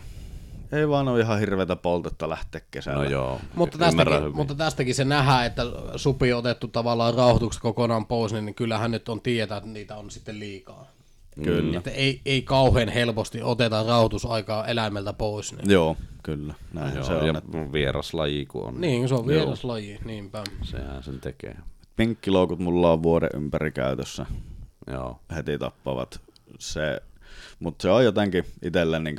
ei 0.72 0.90
vaan 0.90 1.08
ole 1.08 1.20
ihan 1.20 1.40
hirveätä 1.40 1.76
poltetta 1.76 2.30
lähteä 2.30 2.62
kesällä. 2.72 3.04
No 3.04 3.10
joo. 3.10 3.40
Mutta 3.56 3.78
tästäkin, 3.78 4.36
mutta 4.36 4.56
tästäkin 4.56 4.96
se 4.96 5.06
nähdään, 5.06 5.46
että 5.46 5.62
supi 5.96 6.34
on 6.34 6.40
otettu 6.40 6.68
tavallaan 6.68 7.14
rauhoituksesta 7.14 7.62
kokonaan 7.62 8.06
pois, 8.06 8.34
niin 8.34 8.56
kyllähän 8.56 8.92
nyt 8.92 9.10
on 9.10 9.22
tietää, 9.22 9.58
että 9.58 9.70
niitä 9.70 9.96
on 9.96 10.12
sitten 10.12 10.40
liikaa. 10.40 10.88
Kyllä. 11.44 11.78
Että 11.78 11.92
ei, 11.92 12.22
ei 12.26 12.42
kauhean 12.42 12.90
helposti 12.90 13.42
oteta 13.44 13.84
rauhoitusaikaa 13.84 14.68
eläimeltä 14.68 15.14
pois. 15.14 15.54
Niin, 15.56 15.70
Joo, 15.72 15.98
kyllä. 16.24 16.54
Näin 16.74 16.96
Joo, 16.96 17.04
se 17.04 17.14
on. 17.14 17.28
ja 17.28 17.34
että 17.38 17.74
vieras 17.74 18.14
laji 18.14 18.46
kun 18.46 18.66
on. 18.66 18.82
niin 18.82 19.08
se 19.10 19.16
on 19.16 19.28
vieraslaji, 19.28 20.00
niinpä. 20.06 20.44
Sehän 20.64 21.04
sen 21.04 21.20
tekee. 21.20 21.56
Pinkkiloukut 21.96 22.60
mulla 22.60 22.92
on 22.92 23.04
vuoden 23.04 23.30
ympäri 23.36 23.72
käytössä. 23.72 24.26
Joo. 24.88 25.20
heti 25.36 25.58
tappavat. 25.58 26.22
Se, 26.60 27.02
mutta 27.60 27.82
se 27.82 27.90
on 27.90 28.04
jotenkin 28.06 28.46
itselle 28.64 29.00
niin 29.00 29.18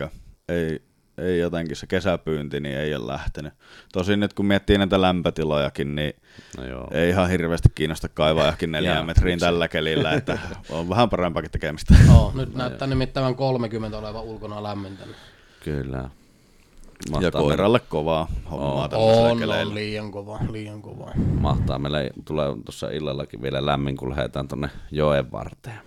ei, 0.49 0.83
ei 1.19 1.39
jotenkin 1.39 1.77
se 1.77 1.87
kesäpyynti 1.87 2.61
niin 2.61 2.77
ei 2.79 2.95
ole 2.95 3.07
lähtenyt. 3.07 3.53
Tosin 3.93 4.21
nyt 4.21 4.33
kun 4.33 4.47
miettii 4.47 4.79
näitä 4.79 5.01
lämpötilojakin, 5.01 5.95
niin 5.95 6.13
No 6.59 6.65
joo. 6.67 6.89
ei 6.91 7.09
ihan 7.11 7.31
hirveästi 7.31 7.69
kiinnosta 7.75 8.09
kaivaa 8.09 8.45
johonkin 8.45 8.73
neljään 8.73 8.97
Jaa, 8.97 9.05
metriin 9.07 9.39
tällä 9.39 9.69
kelillä, 9.69 10.13
että 10.13 10.39
on 10.71 10.89
vähän 10.89 11.11
parempaakin 11.11 11.51
tekemistä. 11.51 11.95
Joo, 12.07 12.33
nyt 12.35 12.55
näyttää 12.55 12.89
nimittäin 12.89 13.35
30 13.35 13.99
oleva 13.99 14.21
ulkona 14.21 14.63
lämmintänyt. 14.63 15.17
Kyllä. 15.65 15.99
Ja 15.99 17.11
Mahtaa, 17.11 17.31
meillä, 17.31 17.47
koiralle 17.49 17.81
kovaa 17.81 18.29
hommaa 18.51 18.89
On, 18.93 19.39
keleillä. 19.39 19.69
on 19.71 19.75
liian 19.75 20.11
kova, 20.11 20.39
liian 20.51 20.83
kova. 20.83 21.11
mahtaa 21.41 21.79
meillä 21.79 21.99
tulee 22.25 22.47
tuossa 22.65 22.91
illallakin 22.91 23.43
vielä 23.43 23.67
lämmin, 23.67 23.97
kun 23.97 24.11
lähdetään 24.11 24.49
tonne 24.49 24.69
joen 24.91 25.33
varteen. 25.33 25.79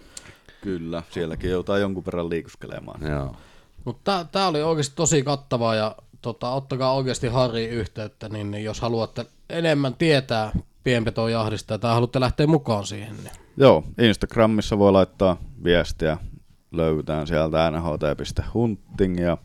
Kyllä, 0.61 1.03
sielläkin 1.11 1.49
joutaa 1.51 1.77
jonkun 1.77 2.05
verran 2.05 2.29
liikuskelemaan. 2.29 3.01
Joo. 3.11 3.35
Mutta 3.85 4.25
tämä 4.31 4.47
oli 4.47 4.63
oikeasti 4.63 4.95
tosi 4.95 5.23
kattava 5.23 5.75
ja 5.75 5.95
tota, 6.21 6.49
ottakaa 6.49 6.93
oikeasti 6.93 7.27
Harri 7.27 7.65
yhteyttä, 7.65 8.29
niin, 8.29 8.51
niin 8.51 8.63
jos 8.63 8.81
haluatte 8.81 9.25
enemmän 9.49 9.93
tietää 9.93 10.51
pienpetojahdista 10.83 11.79
tai 11.79 11.93
haluatte 11.93 12.19
lähteä 12.19 12.47
mukaan 12.47 12.85
siihen, 12.85 13.15
niin 13.23 13.31
Joo, 13.57 13.83
Instagramissa 13.99 14.79
voi 14.79 14.91
laittaa 14.91 15.37
viestiä. 15.63 16.17
Löytään 16.71 17.27
sieltä 17.27 17.71
nht.hunting 17.71 19.19
ja 19.19 19.37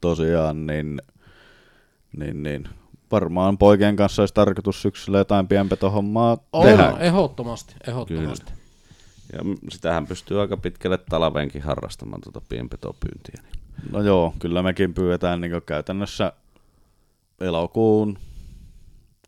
tosiaan 0.00 0.66
niin, 0.66 1.02
niin, 2.16 2.42
niin 2.42 2.68
varmaan 3.10 3.58
poikien 3.58 3.96
kanssa 3.96 4.22
olisi 4.22 4.34
tarkoitus 4.34 4.82
syksyllä 4.82 5.18
jotain 5.18 5.48
pienpetohommaa 5.48 6.38
on, 6.52 6.66
tehdä. 6.66 6.94
ehdottomasti, 7.00 7.74
ehdottomasti. 7.86 8.52
Ja 9.32 9.38
sitähän 9.68 10.06
pystyy 10.06 10.40
aika 10.40 10.56
pitkälle 10.56 10.98
talveenkin 10.98 11.62
harrastamaan 11.62 12.20
tuota 12.20 12.40
pienpetopyyntiä. 12.48 13.42
Niin. 13.42 13.92
No 13.92 14.00
joo, 14.02 14.34
kyllä 14.38 14.62
mekin 14.62 14.94
pyydetään 14.94 15.40
niin 15.40 15.62
käytännössä 15.66 16.32
elokuun 17.40 18.18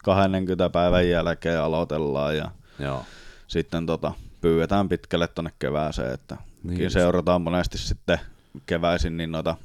20 0.04 0.70
päivän 0.70 1.08
jälkeen 1.08 1.60
aloitellaan 1.60 2.36
ja 2.36 2.50
Joo. 2.78 3.04
sitten 3.46 3.86
tota, 3.86 4.12
pyydetään 4.40 4.88
pitkälle 4.88 5.28
tonne 5.28 5.50
kevääseen, 5.58 6.14
että 6.14 6.36
Niin 6.62 6.90
seurataan 6.90 7.42
monesti 7.42 7.78
sitten 7.78 8.18
keväisin 8.66 9.16
niin 9.16 9.32
noita 9.32 9.56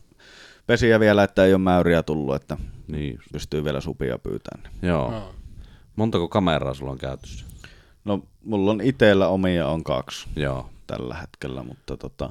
pesiä 0.68 1.00
vielä, 1.00 1.24
että 1.24 1.44
ei 1.44 1.54
ole 1.54 1.62
mäyriä 1.62 2.04
tullut, 2.04 2.36
että 2.36 2.58
Niin 2.88 3.20
pystyy 3.32 3.64
vielä 3.64 3.82
supia 3.82 4.18
pyytämään. 4.18 4.74
Niin. 4.82 4.90
Joo. 4.90 5.34
Montako 5.96 6.28
kameraa 6.28 6.74
sulla 6.74 6.92
on 6.92 6.98
käytössä? 6.98 7.46
No, 8.06 8.22
mulla 8.44 8.72
on 8.72 8.82
itsellä 8.82 9.28
omia 9.28 9.68
on 9.68 9.84
kaksi 9.84 10.28
Joo. 10.36 10.70
tällä 10.88 11.16
hetkellä, 11.16 11.64
mutta 11.64 11.98
tota, 11.98 12.30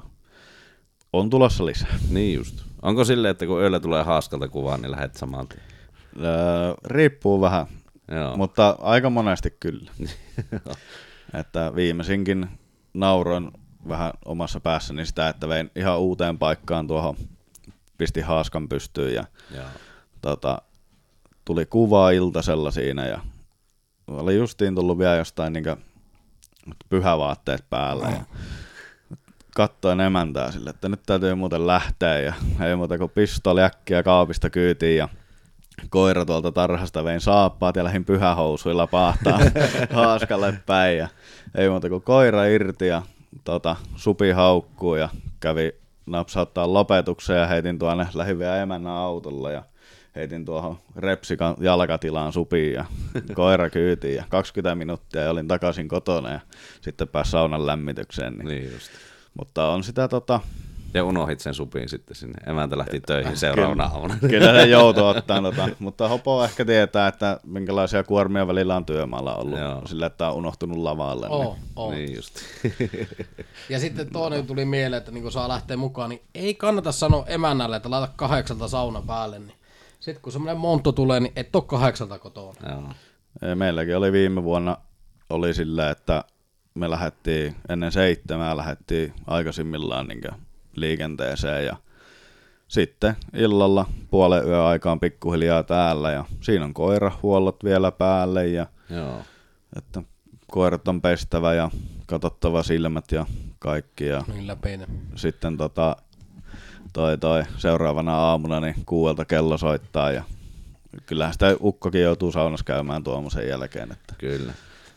on 1.12 1.30
tulossa 1.30 1.66
lisää. 1.66 1.98
Niin 2.10 2.34
just. 2.34 2.62
Onko 2.82 3.04
silleen, 3.04 3.30
että 3.30 3.46
kun 3.46 3.60
yöllä 3.60 3.80
tulee 3.80 4.02
haaskalta 4.02 4.48
kuvaa, 4.48 4.76
niin 4.76 4.90
lähdet 4.90 5.14
saman 5.14 5.48
tien? 5.48 5.62
Öö, 6.20 6.74
riippuu 6.84 7.40
vähän, 7.40 7.66
Joo. 8.10 8.36
mutta 8.36 8.76
aika 8.80 9.10
monesti 9.10 9.56
kyllä. 9.60 9.90
että 11.40 11.72
viimeisinkin 11.74 12.48
nauroin 12.94 13.50
vähän 13.88 14.12
omassa 14.24 14.60
päässäni 14.60 15.06
sitä, 15.06 15.28
että 15.28 15.48
vein 15.48 15.70
ihan 15.76 16.00
uuteen 16.00 16.38
paikkaan 16.38 16.86
tuohon, 16.86 17.16
pistin 17.98 18.24
haaskan 18.24 18.68
pystyyn 18.68 19.14
ja 19.14 19.24
Joo. 19.56 19.66
tota, 20.22 20.62
tuli 21.44 21.66
kuvaa 21.66 22.10
iltasella 22.10 22.70
siinä 22.70 23.06
ja 23.06 23.20
oli 24.08 24.36
justiin 24.36 24.74
tullut 24.74 24.98
vielä 24.98 25.16
jostain 25.16 25.52
niin 25.52 25.64
pyhävaatteet 26.88 27.64
päällä 27.70 28.08
ja 28.10 28.24
katsoin 29.54 30.00
emäntää 30.00 30.52
sille, 30.52 30.70
että 30.70 30.88
nyt 30.88 31.00
täytyy 31.06 31.34
muuten 31.34 31.66
lähteä 31.66 32.18
ja 32.18 32.34
ei 32.64 32.76
muuta 32.76 32.98
kuin 32.98 33.10
pistoli 33.10 33.62
äkkiä 33.62 34.02
kaapista 34.02 34.50
kyytiin 34.50 34.96
ja 34.96 35.08
koira 35.90 36.24
tuolta 36.24 36.52
tarhasta 36.52 37.04
vein 37.04 37.20
saappaat 37.20 37.76
ja 37.76 37.84
lähdin 37.84 38.04
pyhähousuilla 38.04 38.86
paahtaa 38.86 39.40
haaskalle 39.92 40.54
päin 40.66 40.98
ja 40.98 41.08
ei 41.54 41.68
muuta 41.68 41.88
kuin 41.88 42.02
koira 42.02 42.44
irti 42.44 42.86
ja 42.86 43.02
tota, 43.44 43.76
supi 43.96 44.30
haukkuu 44.30 44.94
ja 44.94 45.08
kävi 45.40 45.74
napsauttaa 46.06 46.72
lopetukseen 46.72 47.40
ja 47.40 47.46
heitin 47.46 47.78
tuonne, 47.78 48.06
lähdin 48.14 48.38
vielä 48.38 48.56
emännän 48.56 48.92
autolla 48.92 49.50
ja 49.50 49.62
heitin 50.16 50.44
tuohon 50.44 50.78
repsikan 50.96 51.54
jalkatilaan 51.60 52.32
supiin 52.32 52.72
ja 52.72 52.84
koira 53.34 53.70
kyytiin 53.70 54.16
ja 54.16 54.24
20 54.28 54.74
minuuttia 54.74 55.22
ja 55.22 55.30
olin 55.30 55.48
takaisin 55.48 55.88
kotona 55.88 56.30
ja 56.32 56.40
sitten 56.80 57.08
pääsi 57.08 57.30
saunan 57.30 57.66
lämmitykseen. 57.66 58.34
Niin. 58.34 58.48
Niin 58.48 58.72
just. 58.72 58.90
Mutta 59.38 59.68
on 59.68 59.84
sitä 59.84 60.08
tota, 60.08 60.40
Ja 60.94 61.04
unohit 61.04 61.40
sen 61.40 61.54
supin 61.54 61.88
sitten 61.88 62.16
sinne. 62.16 62.34
Emäntä 62.46 62.78
lähti 62.78 63.00
töihin 63.00 63.36
seuraavana 63.36 63.84
aamuna. 63.84 64.16
kyllä 64.30 64.52
se 64.52 64.66
joutui 64.66 65.02
ottaa 65.10 65.42
tota, 65.42 65.68
mutta 65.78 66.08
Hopo 66.08 66.44
ehkä 66.44 66.64
tietää, 66.64 67.08
että 67.08 67.40
minkälaisia 67.46 68.02
kuormia 68.04 68.46
välillä 68.46 68.76
on 68.76 68.86
työmaalla 68.86 69.34
ollut 69.36 69.58
Joo. 69.58 69.82
sillä, 69.86 70.06
että 70.06 70.28
on 70.28 70.34
unohtunut 70.36 70.78
lavalle. 70.78 71.28
Oo, 71.28 71.52
Niin. 71.54 71.64
oo. 71.76 71.90
Niin 71.90 72.16
just. 72.16 72.34
Ja 73.68 73.80
sitten 73.80 74.10
toinen 74.12 74.46
tuli 74.46 74.64
mieleen, 74.64 74.98
että 74.98 75.10
niin 75.12 75.32
saa 75.32 75.48
lähteä 75.48 75.76
mukaan, 75.76 76.10
niin 76.10 76.22
ei 76.34 76.54
kannata 76.54 76.92
sanoa 76.92 77.26
emännälle, 77.26 77.76
että 77.76 77.90
laita 77.90 78.12
kahdeksalta 78.16 78.68
sauna 78.68 79.02
päälle. 79.02 79.38
Niin 79.38 79.57
sitten 80.08 80.22
kun 80.22 80.32
semmoinen 80.32 80.56
monttu 80.56 80.92
tulee, 80.92 81.20
niin 81.20 81.32
et 81.36 81.56
ole 81.56 81.64
kahdeksalta 81.66 82.18
kotona. 82.18 82.70
Joo. 82.70 82.92
Ei, 83.42 83.54
Meilläkin 83.54 83.96
oli 83.96 84.12
viime 84.12 84.44
vuonna 84.44 84.76
oli 85.30 85.54
sillä, 85.54 85.90
että 85.90 86.24
me 86.74 86.90
lähdettiin 86.90 87.56
ennen 87.68 87.92
seitsemää 87.92 88.56
lähdettiin 88.56 89.14
aikaisimmillaan 89.26 90.08
niin 90.08 90.20
liikenteeseen 90.76 91.66
ja 91.66 91.76
sitten 92.68 93.16
illalla 93.34 93.86
puolen 94.10 94.46
yön 94.46 94.60
aikaan 94.60 95.00
pikkuhiljaa 95.00 95.62
täällä 95.62 96.10
ja 96.10 96.24
siinä 96.40 96.64
on 96.64 96.74
koirahuollot 96.74 97.64
vielä 97.64 97.92
päälle 97.92 98.46
ja 98.46 98.66
Joo. 98.90 99.22
että 99.76 100.02
koirat 100.50 100.88
on 100.88 101.00
pestävä 101.00 101.54
ja 101.54 101.70
katsottava 102.06 102.62
silmät 102.62 103.12
ja 103.12 103.26
kaikki 103.58 104.06
ja 104.06 104.24
Niin 104.28 104.86
sitten 105.14 105.56
tota, 105.56 105.96
toi, 106.92 107.18
toi 107.18 107.42
seuraavana 107.56 108.16
aamuna 108.16 108.60
niin 108.60 108.74
kuuelta 108.86 109.24
kello 109.24 109.58
soittaa 109.58 110.12
ja 110.12 110.22
kyllähän 111.06 111.32
sitä 111.32 111.56
ukkokin 111.60 112.02
joutuu 112.02 112.32
saunassa 112.32 112.64
käymään 112.64 113.04
tuommoisen 113.04 113.48
jälkeen. 113.48 113.92
Että. 113.92 114.14
Kyllä. 114.18 114.52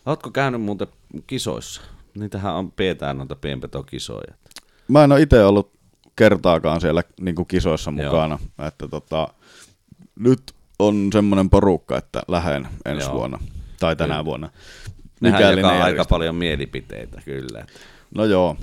Ootko 0.05 0.31
käynyt 0.31 0.61
muuten 0.61 0.87
kisoissa? 1.27 1.81
Niitähän 2.17 2.53
on 2.53 2.71
pietään 2.71 3.17
noita 3.17 3.35
pienpetokisoja. 3.35 4.33
Mä 4.87 5.03
en 5.03 5.11
ole 5.11 5.21
itse 5.21 5.45
ollut 5.45 5.71
kertaakaan 6.15 6.81
siellä 6.81 7.03
niin 7.21 7.35
kuin 7.35 7.47
kisoissa 7.47 7.91
mukana. 7.91 8.39
Joo. 8.57 8.67
Että 8.67 8.87
tota, 8.87 9.27
nyt 10.19 10.41
on 10.79 11.09
semmoinen 11.13 11.49
porukka, 11.49 11.97
että 11.97 12.23
lähden 12.27 12.67
ensi 12.85 13.07
Joo. 13.07 13.13
vuonna 13.13 13.39
tai 13.79 13.95
tänä 13.95 14.13
kyllä. 14.13 14.25
vuonna. 14.25 14.49
Nehän 15.21 15.39
Mikäli 15.39 15.59
jakaa 15.59 15.73
ne 15.73 15.83
aika 15.83 16.05
paljon 16.05 16.35
mielipiteitä, 16.35 17.21
kyllä. 17.25 17.65
No 18.15 18.25
joo. 18.25 18.57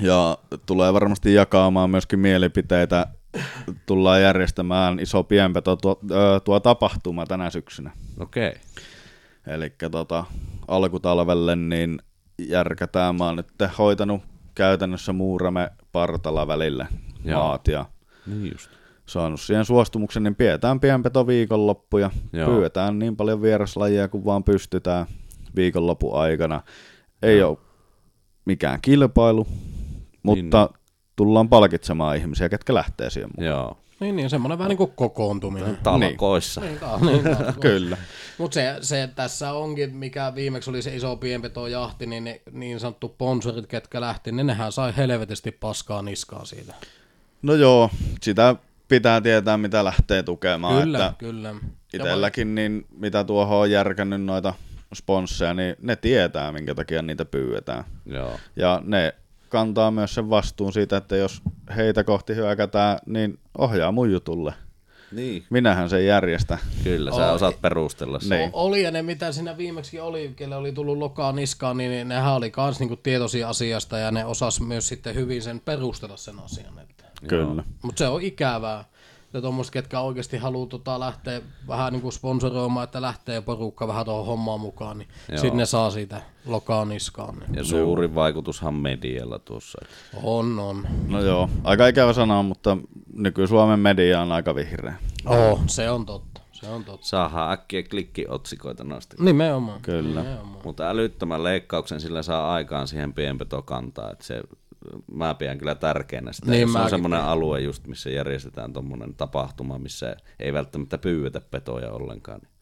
Ja 0.00 0.38
tulee 0.66 0.92
varmasti 0.92 1.34
jakaamaan 1.34 1.90
myöskin 1.90 2.18
mielipiteitä. 2.18 3.06
Tullaan 3.86 4.22
järjestämään 4.22 5.00
iso 5.00 5.24
pienpeto 5.24 5.76
tuo, 5.76 6.00
tuo 6.44 6.60
tapahtuma 6.60 7.26
tänä 7.26 7.50
syksynä. 7.50 7.90
Okei. 8.20 8.48
Okay. 8.48 8.58
Eli 9.54 9.72
tota, 9.90 10.24
alkutalvelle 10.68 11.56
niin 11.56 11.98
järkätään. 12.38 13.16
Mä 13.16 13.24
oon 13.24 13.36
nyt 13.36 13.48
hoitanut 13.78 14.22
käytännössä 14.54 15.12
Muurame 15.12 15.70
Partala 15.92 16.46
välille 16.46 16.86
Joo. 17.24 17.40
maat 17.42 17.68
ja 17.68 17.84
niin 18.26 18.52
just. 18.52 18.70
saanut 19.06 19.40
siihen 19.40 19.64
suostumuksen, 19.64 20.22
niin 20.22 20.34
pidetään 20.34 20.80
pienpeto 20.80 21.26
viikonloppu 21.26 21.98
ja 21.98 22.10
Joo. 22.32 22.50
pyydetään 22.50 22.98
niin 22.98 23.16
paljon 23.16 23.42
vieraslajia 23.42 24.08
kuin 24.08 24.24
vaan 24.24 24.44
pystytään 24.44 25.06
viikonlopun 25.56 26.20
aikana. 26.20 26.62
Ei 27.22 27.38
Joo. 27.38 27.50
ole 27.50 27.58
mikään 28.44 28.80
kilpailu, 28.80 29.46
mutta 30.36 30.68
niin. 30.72 30.80
tullaan 31.16 31.48
palkitsemaan 31.48 32.16
ihmisiä, 32.16 32.48
ketkä 32.48 32.74
lähtee 32.74 33.10
siihen 33.10 33.30
mukaan. 33.30 33.46
Joo. 33.46 33.76
Niin, 34.00 34.16
niin 34.16 34.30
semmoinen 34.30 34.58
vähän 34.58 34.68
niin 34.68 34.76
kuin 34.76 34.92
kokoontuminen. 34.94 35.78
Talkoissa. 35.82 36.60
Niin, 36.60 36.78
niin, 37.00 37.24
niin 37.24 37.36
Kyllä. 37.60 37.96
Mutta 38.38 38.54
se, 38.54 38.76
se, 38.80 39.08
tässä 39.14 39.52
onkin, 39.52 39.96
mikä 39.96 40.32
viimeksi 40.34 40.70
oli 40.70 40.82
se 40.82 40.96
iso 40.96 41.16
pienpetojahti, 41.16 42.06
niin 42.06 42.24
ne 42.24 42.40
niin 42.52 42.80
sanottu 42.80 43.08
sponsorit, 43.08 43.66
ketkä 43.66 44.00
lähti, 44.00 44.32
niin 44.32 44.46
nehän 44.46 44.72
sai 44.72 44.92
helvetisti 44.96 45.50
paskaa 45.52 46.02
niskaa 46.02 46.44
siitä. 46.44 46.74
No 47.42 47.54
joo, 47.54 47.90
sitä 48.22 48.56
pitää 48.88 49.20
tietää, 49.20 49.58
mitä 49.58 49.84
lähtee 49.84 50.22
tukemaan. 50.22 50.82
Kyllä, 50.82 51.06
että 51.06 51.18
kyllä. 51.18 51.54
Itelläkin, 51.94 52.54
niin 52.54 52.86
mitä 52.90 53.24
tuohon 53.24 53.58
on 53.58 53.70
järkännyt 53.70 54.22
noita 54.22 54.54
sponsseja, 54.94 55.54
niin 55.54 55.76
ne 55.82 55.96
tietää, 55.96 56.52
minkä 56.52 56.74
takia 56.74 57.02
niitä 57.02 57.24
pyydetään. 57.24 57.84
Joo. 58.06 58.32
Ja 58.56 58.82
ne 58.84 59.14
kantaa 59.48 59.90
myös 59.90 60.14
sen 60.14 60.30
vastuun 60.30 60.72
siitä, 60.72 60.96
että 60.96 61.16
jos 61.16 61.42
heitä 61.76 62.04
kohti 62.04 62.34
hyökätään, 62.34 62.98
niin 63.06 63.38
ohjaa 63.58 63.92
mun 63.92 64.12
jutulle. 64.12 64.54
Niin. 65.12 65.44
Minähän 65.50 65.90
sen 65.90 66.06
järjestä. 66.06 66.58
Kyllä, 66.84 67.10
sä 67.12 67.32
osaat 67.32 67.60
perustella 67.60 68.20
sen. 68.20 68.38
Niin. 68.38 68.50
Oli 68.52 68.82
ja 68.82 68.90
ne 68.90 69.02
mitä 69.02 69.32
siinä 69.32 69.56
viimeksi 69.56 70.00
oli, 70.00 70.32
kelle 70.36 70.56
oli 70.56 70.72
tullut 70.72 70.98
lokaa 70.98 71.32
niskaan, 71.32 71.76
niin 71.76 72.08
nehän 72.08 72.34
oli 72.34 72.50
kans 72.50 72.78
niinku 72.78 72.96
tietoisia 72.96 73.48
asiasta 73.48 73.98
ja 73.98 74.10
ne 74.10 74.24
osas 74.24 74.60
myös 74.60 74.88
sitten 74.88 75.14
hyvin 75.14 75.42
sen 75.42 75.60
perustella 75.60 76.16
sen 76.16 76.40
asian. 76.44 76.78
Että. 76.78 77.04
Kyllä. 77.28 77.64
Mutta 77.82 77.98
se 77.98 78.08
on 78.08 78.22
ikävää 78.22 78.84
ja 79.32 79.40
tuommoiset, 79.40 79.72
ketkä 79.72 80.00
oikeasti 80.00 80.36
haluaa 80.36 80.66
tota, 80.66 81.00
lähteä 81.00 81.40
vähän 81.68 81.92
niin 81.92 82.02
kuin 82.02 82.12
sponsoroimaan, 82.12 82.84
että 82.84 83.02
lähtee 83.02 83.40
porukka 83.40 83.88
vähän 83.88 84.04
tuohon 84.04 84.26
hommaan 84.26 84.60
mukaan, 84.60 84.98
niin 84.98 85.08
sitten 85.30 85.56
ne 85.56 85.66
saa 85.66 85.90
siitä 85.90 86.22
lokaa 86.46 86.84
niskaan. 86.84 87.38
Niin. 87.38 87.54
Ja 87.54 87.64
suurin 87.64 88.14
vaikutushan 88.14 88.74
medialla 88.74 89.38
tuossa. 89.38 89.78
On, 90.22 90.58
on. 90.58 90.86
No 91.08 91.22
joo, 91.22 91.50
aika 91.64 91.86
ikävä 91.86 92.12
sanoa, 92.12 92.42
mutta 92.42 92.76
nyky-Suomen 93.12 93.80
media 93.80 94.20
on 94.20 94.32
aika 94.32 94.54
vihreä. 94.54 94.94
Oh, 95.26 95.60
se 95.66 95.90
on 95.90 96.06
totta. 96.06 96.40
Se 96.52 96.68
on 96.68 96.84
totta. 96.84 97.06
Saadaan 97.06 97.52
äkkiä 97.52 97.82
klikkiotsikoita 97.82 98.84
noista. 98.84 99.16
Nimenomaan. 99.20 99.80
Kyllä. 99.82 100.22
Nimenomaan. 100.22 100.64
Mutta 100.64 100.88
älyttömän 100.88 101.44
leikkauksen 101.44 102.00
sillä 102.00 102.22
saa 102.22 102.52
aikaan 102.52 102.88
siihen 102.88 103.12
pienpetokantaan, 103.12 104.12
että 104.12 104.24
se 104.24 104.42
mä 105.12 105.34
pidän 105.34 105.58
kyllä 105.58 105.74
tärkeänä 105.74 106.32
sitä. 106.32 106.50
Niin, 106.50 106.72
se 106.72 106.78
on 106.78 106.90
semmoinen 106.90 107.20
alue 107.20 107.60
just, 107.60 107.86
missä 107.86 108.10
järjestetään 108.10 108.72
tuommoinen 108.72 109.14
tapahtuma, 109.14 109.78
missä 109.78 110.16
ei 110.38 110.52
välttämättä 110.52 110.98
pyydetä 110.98 111.40
petoja 111.40 111.92
ollenkaan. 111.92 112.40
Niin 112.40 112.58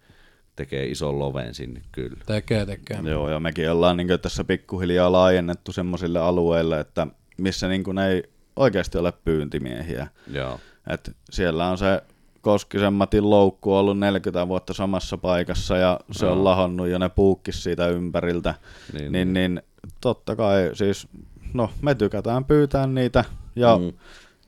tekee 0.56 0.86
ison 0.86 1.18
loven 1.18 1.54
sinne 1.54 1.82
kyllä. 1.92 2.24
Tekee, 2.26 2.66
tekee. 2.66 3.00
Joo, 3.04 3.30
ja 3.30 3.40
mekin 3.40 3.70
ollaan 3.70 3.96
niin 3.96 4.08
tässä 4.22 4.44
pikkuhiljaa 4.44 5.12
laajennettu 5.12 5.72
semmoisille 5.72 6.18
alueille, 6.18 6.80
että 6.80 7.06
missä 7.38 7.68
niin 7.68 7.84
kuin 7.84 7.98
ei 7.98 8.22
oikeasti 8.56 8.98
ole 8.98 9.12
pyyntimiehiä. 9.12 10.08
Joo. 10.32 10.60
Et 10.90 11.16
siellä 11.30 11.68
on 11.68 11.78
se 11.78 12.02
Koskisen 12.40 12.92
Matin 12.92 13.30
loukku 13.30 13.74
ollut 13.74 13.98
40 13.98 14.48
vuotta 14.48 14.74
samassa 14.74 15.18
paikassa 15.18 15.76
ja 15.76 16.00
se 16.12 16.26
no. 16.26 16.32
on 16.32 16.44
lahonnut 16.44 16.88
ja 16.88 16.98
ne 16.98 17.08
puukkis 17.08 17.62
siitä 17.62 17.88
ympäriltä. 17.88 18.54
Niin, 18.92 19.12
niin, 19.12 19.32
niin 19.32 19.62
totta 20.00 20.36
kai 20.36 20.70
siis 20.72 21.08
no 21.56 21.70
me 21.82 21.94
tykätään 21.94 22.44
pyytää 22.44 22.86
niitä 22.86 23.24
ja 23.56 23.78
mm. 23.78 23.92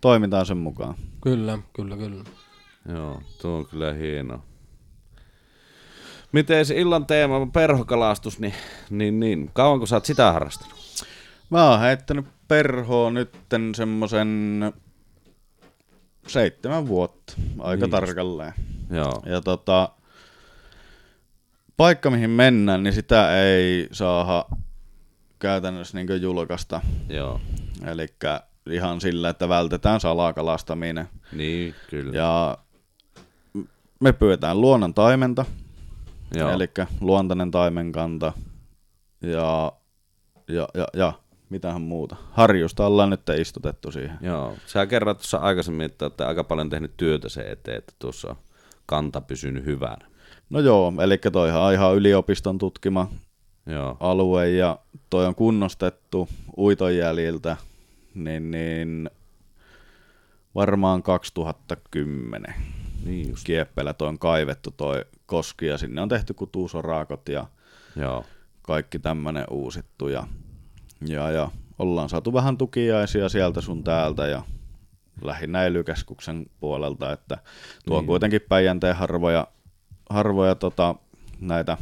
toimitaan 0.01 0.47
sen 0.47 0.57
mukaan. 0.57 0.95
Kyllä, 1.23 1.59
kyllä, 1.73 1.97
kyllä. 1.97 2.25
Joo, 2.89 3.23
tuo 3.43 3.57
on 3.57 3.67
kyllä 3.67 3.93
hieno. 3.93 4.43
Miten 6.33 6.67
se 6.67 6.81
illan 6.81 7.07
teema, 7.07 7.47
perhokalastus, 7.53 8.39
niin, 8.39 8.55
niin, 8.91 9.21
niin 9.21 9.51
kauanko 9.53 9.87
sä 9.87 9.97
oot 9.97 10.05
sitä 10.05 10.33
harrastanut? 10.33 10.79
Mä 11.51 11.71
oon 11.71 11.81
heittänyt 11.81 12.27
perhoa 12.49 13.11
nytten 13.11 13.75
semmosen 13.75 14.61
seitsemän 16.27 16.89
vuotta, 16.89 17.33
aika 17.59 17.87
niin. 17.87 17.91
tarkalleen. 17.91 18.53
Joo. 18.91 19.23
Ja 19.27 19.41
tota, 19.41 19.89
paikka 21.77 22.11
mihin 22.11 22.31
mennään, 22.31 22.83
niin 22.83 22.95
sitä 22.95 23.43
ei 23.43 23.89
saa 23.93 24.49
käytännössä 25.39 25.99
niin 25.99 26.23
julkaista. 26.23 26.81
Joo. 27.09 27.41
Eli 27.87 28.07
ihan 28.71 29.01
sillä, 29.01 29.29
että 29.29 29.49
vältetään 29.49 30.01
salakalastaminen. 30.01 31.09
Niin, 31.33 31.75
kyllä. 31.91 32.17
Ja 32.17 32.59
me 34.01 34.13
pyydetään 34.13 34.61
luonnon 34.61 34.95
taimenta, 34.95 35.45
eli 36.55 36.69
luontainen 37.01 37.51
taimenkanta. 37.51 38.33
Ja, 39.23 39.73
ja, 40.49 40.69
ja, 40.75 40.87
ja 40.95 41.13
mitähän 41.51 41.83
muuta. 41.83 42.17
Harjusta 42.33 42.87
ollaan 42.87 43.11
nyt 43.11 43.23
istutettu 43.41 43.93
siihen. 43.93 44.19
Joo, 44.21 44.55
sä 44.67 44.87
kerroit 44.87 45.19
tuossa 45.19 45.39
aikaisemmin, 45.39 45.87
että 45.87 46.05
olette 46.05 46.25
aika 46.25 46.45
paljon 46.45 46.71
tehnyt 46.71 46.97
työtä 46.97 47.29
se 47.29 47.41
eteen, 47.41 47.79
että 47.79 47.93
tuossa 47.99 48.37
kanta 48.87 49.21
pysynyt 49.21 49.65
hyvänä. 49.65 50.07
No 50.51 50.61
joo, 50.61 50.93
eli 51.03 51.19
toihan 51.19 51.63
on 51.63 51.73
ihan 51.73 51.97
yliopiston 51.97 52.59
tutkima 52.59 53.11
Joo. 53.69 53.97
alue 54.01 54.51
ja 54.51 54.79
toi 55.11 55.27
on 55.27 55.35
kunnostettu 55.35 56.29
uitonjäljiltä, 56.59 57.57
niin, 58.15 58.51
niin 58.51 59.11
varmaan 60.55 61.03
2010 61.03 62.55
niin 63.05 63.29
just. 63.29 63.45
kieppeillä 63.45 63.95
toi 63.95 64.09
on 64.09 64.19
kaivettu 64.19 64.71
toi 64.71 65.05
koski 65.27 65.67
ja 65.67 65.79
sinne 65.79 66.01
on 66.01 66.09
tehty 66.09 66.35
kutuusoraakot 66.35 67.29
ja 67.29 67.47
Joo. 67.97 68.25
kaikki 68.63 68.99
tämmöinen 68.99 69.45
uusittu 69.51 70.09
ja, 70.09 70.27
ja, 71.07 71.31
ja 71.31 71.51
ollaan 71.79 72.09
saatu 72.09 72.33
vähän 72.33 72.59
tukiaisia 72.59 73.29
sieltä 73.29 73.61
sun 73.61 73.85
täältä 73.85 74.27
ja 74.27 74.43
lähinnä 75.23 75.65
ely 75.65 75.85
puolelta, 76.61 77.13
että 77.13 77.39
tuo 77.87 77.95
niin. 77.95 77.99
on 77.99 78.07
kuitenkin 78.07 78.41
Päijänteen 78.49 78.97
harvoja, 78.97 79.47
harvoja 80.11 80.55
tota, 80.55 80.95
näitä 81.41 81.77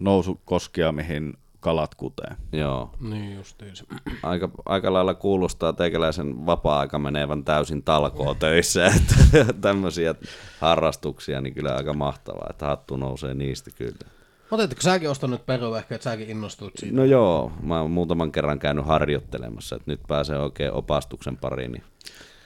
nousukoskia, 0.00 0.92
mihin 0.92 1.36
kalat 1.60 1.94
kutee. 1.94 2.36
Joo. 2.52 2.90
Niin 3.00 3.34
justiinsa. 3.34 3.84
Aika, 4.22 4.50
aika 4.66 4.92
lailla 4.92 5.14
kuulostaa 5.14 5.72
teikäläisen 5.72 6.46
vapaa-aika 6.46 6.98
menevän 6.98 7.44
täysin 7.44 7.82
talkoon 7.82 8.36
töissä, 8.36 8.86
että 8.96 9.52
tämmöisiä 9.60 10.14
harrastuksia, 10.60 11.40
niin 11.40 11.54
kyllä 11.54 11.74
aika 11.74 11.92
mahtavaa, 11.92 12.46
että 12.50 12.66
hattu 12.66 12.96
nousee 12.96 13.34
niistä 13.34 13.70
kyllä. 13.70 14.10
Otetko 14.50 14.80
säkin 14.80 15.10
ostanut 15.10 15.46
perua 15.46 15.78
ehkä, 15.78 15.94
että 15.94 16.04
säkin 16.04 16.30
innostuit 16.30 16.76
siitä? 16.76 16.96
No 16.96 17.04
joo, 17.04 17.52
mä 17.62 17.80
oon 17.80 17.90
muutaman 17.90 18.32
kerran 18.32 18.58
käynyt 18.58 18.86
harjoittelemassa, 18.86 19.76
että 19.76 19.90
nyt 19.90 20.00
pääsee 20.08 20.38
oikein 20.38 20.72
opastuksen 20.72 21.36
pariin. 21.36 21.72
Niin... 21.72 21.82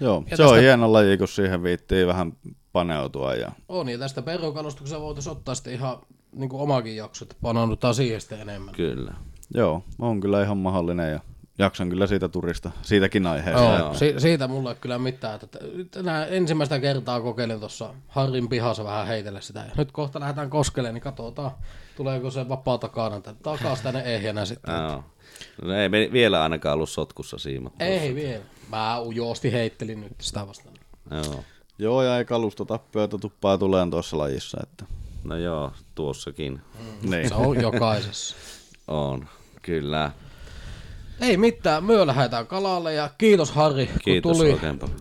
Joo, 0.01 0.25
ja 0.31 0.37
se 0.37 0.43
tästä... 0.43 0.55
on 0.55 0.61
hieno 0.61 0.93
laji, 0.93 1.19
kun 1.19 1.29
siihen 1.29 1.63
viittii 1.63 2.07
vähän 2.07 2.33
paneutua. 2.73 3.35
Ja... 3.35 3.53
On, 3.69 3.89
ja 3.89 3.99
tästä 3.99 4.23
perukalastuksesta 4.23 5.01
voitaisiin 5.01 5.33
ottaa 5.33 5.55
sitten 5.55 5.73
ihan 5.73 5.99
niin 6.35 6.49
kuin 6.49 6.63
omakin 6.63 6.97
jakso, 6.97 7.25
että 7.25 7.93
siihen 7.93 8.21
sitten 8.21 8.41
enemmän. 8.41 8.75
Kyllä. 8.75 9.15
Joo, 9.55 9.85
on 9.99 10.21
kyllä 10.21 10.43
ihan 10.43 10.57
mahdollinen 10.57 11.13
ja 11.13 11.21
jaksan 11.59 11.89
kyllä 11.89 12.07
siitä 12.07 12.29
turista, 12.29 12.71
siitäkin 12.83 13.27
aiheesta. 13.27 13.79
Joo, 13.79 13.95
si- 13.95 14.15
siitä 14.19 14.49
mulla 14.49 14.71
ei 14.71 14.77
kyllä 14.81 14.99
mitään. 14.99 15.41
Että 15.43 15.59
tänään 15.91 16.27
ensimmäistä 16.31 16.81
kertaa 16.81 17.21
kokeilin 17.21 17.61
tuossa 17.61 17.95
Harrin 18.09 18.49
pihassa 18.49 18.85
vähän 18.85 19.07
heitellä 19.07 19.41
sitä. 19.41 19.61
Ja 19.61 19.73
nyt 19.77 19.93
kohta 19.93 20.21
lähdetään 20.21 20.51
koskelemaan, 20.51 20.95
niin 20.95 21.03
katsotaan, 21.03 21.51
tuleeko 21.97 22.31
se 22.31 22.49
vapaa 22.49 22.79
takana. 22.79 23.21
Takas 23.21 23.81
tänne 23.81 24.01
ehjänä 24.01 24.45
sitten. 24.45 24.75
Joo. 24.75 25.05
No 25.63 25.75
ei 25.75 25.91
vielä 26.13 26.43
ainakaan 26.43 26.75
ollut 26.75 26.91
sotkussa 26.91 27.39
siimat. 27.39 27.73
Ei 27.81 28.15
vielä. 28.15 28.45
Mä 28.71 29.01
ujosti 29.03 29.53
heittelin 29.53 30.01
nyt 30.01 30.13
sitä 30.21 30.47
vastaan. 30.47 30.75
Joo. 31.11 31.45
Joo, 31.79 32.03
ja 32.03 32.19
ei 32.19 32.25
kalustotappioita 32.25 33.19
tuppaa 33.19 33.59
tuleen 33.59 33.91
tuossa 33.91 34.19
lajissa, 34.19 34.59
että 34.63 34.85
No 35.25 35.37
joo, 35.37 35.73
tuossakin 35.95 36.61
niin. 37.03 37.29
Se 37.29 37.35
on 37.35 37.63
jokaisessa. 37.63 38.37
on. 38.89 39.29
Kyllä. 39.63 40.13
Ei 41.21 41.37
mitään, 41.37 41.85
myö 41.85 42.07
lähdetään 42.07 42.47
kalalle 42.47 42.95
ja 42.95 43.11
kiitos 43.19 43.53
Harri, 43.53 43.91
Kiitos 44.05 44.39
kun 44.39 44.47
tuli 44.47 44.61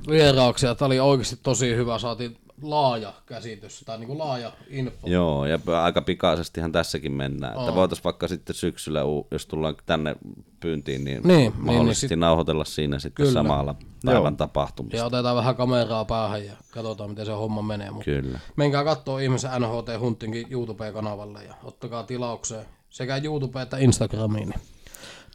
vierauksia. 0.10 0.76
Tämä 0.76 0.88
oli 0.88 1.00
oikeasti 1.00 1.40
tosi 1.44 1.76
hyvä, 1.76 2.00
saatiin 2.00 2.38
laaja 2.62 3.14
käsitys, 3.26 3.84
tai 3.86 3.98
niin 3.98 4.08
kuin 4.08 4.20
laaja 4.20 4.52
info. 4.68 5.08
Joo, 5.08 5.46
ja 5.46 5.60
aika 5.84 6.02
pikaisestihan 6.02 6.72
tässäkin 6.72 7.12
mennään. 7.12 7.60
Että 7.60 7.76
voitaisiin 7.76 8.04
vaikka 8.04 8.28
sitten 8.28 8.56
syksyllä, 8.56 9.00
jos 9.32 9.46
tullaan 9.46 9.76
tänne 9.86 10.16
pyyntiin, 10.60 11.04
niin, 11.04 11.22
Niin, 11.24 11.38
niin, 11.38 11.54
mahdollisesti 11.58 12.08
niin 12.08 12.20
nauhoitella 12.20 12.66
siinä 12.66 13.00
sitten 13.00 13.26
Kyllä. 13.26 13.34
samalla 13.34 13.76
päivän 14.06 14.38
tapahtumista. 14.38 14.98
Ja 14.98 15.06
otetaan 15.06 15.36
vähän 15.36 15.56
kameraa 15.56 16.06
päähän 16.06 16.46
ja 16.46 16.54
katsotaan, 16.72 17.10
miten 17.10 17.26
se 17.26 17.32
homma 17.32 17.62
menee. 17.62 17.92
Mutta 17.92 18.06
Kyllä. 18.06 18.40
menkää 18.56 18.84
katsoa 18.84 19.20
ihmisen 19.20 19.52
NHT 19.62 20.00
Huntingin 20.00 20.48
YouTube-kanavalle 20.50 21.44
ja 21.44 21.54
ottakaa 21.64 22.04
tilaukseen 22.04 22.66
sekä 22.90 23.18
YouTube 23.24 23.62
että 23.62 23.78
Instagramiin. 23.78 24.50
Niin 24.50 24.62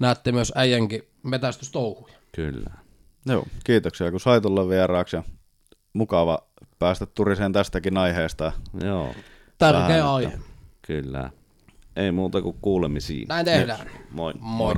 näette 0.00 0.32
myös 0.32 0.52
äijänkin 0.54 1.02
metästystouhuja. 1.22 2.14
Kyllä. 2.34 2.70
Joo, 3.26 3.46
kiitoksia 3.64 4.10
kun 4.10 4.20
sait 4.20 4.46
olla 4.46 4.68
vieraaksi 4.68 5.16
ja 5.16 5.22
mukava 5.92 6.47
päästä 6.78 7.06
turiseen 7.06 7.52
tästäkin 7.52 7.98
aiheesta. 7.98 8.52
Joo, 8.84 9.14
Tärkeä 9.58 9.88
Vähän, 9.88 10.06
aihe. 10.06 10.38
kyllä. 10.82 11.30
Ei 11.96 12.12
muuta 12.12 12.42
kuin 12.42 12.56
kuulemisiin. 12.62 13.28
Näin 13.28 13.44
tehdään. 13.44 13.86
Moi. 14.10 14.34
Moi. 14.40 14.74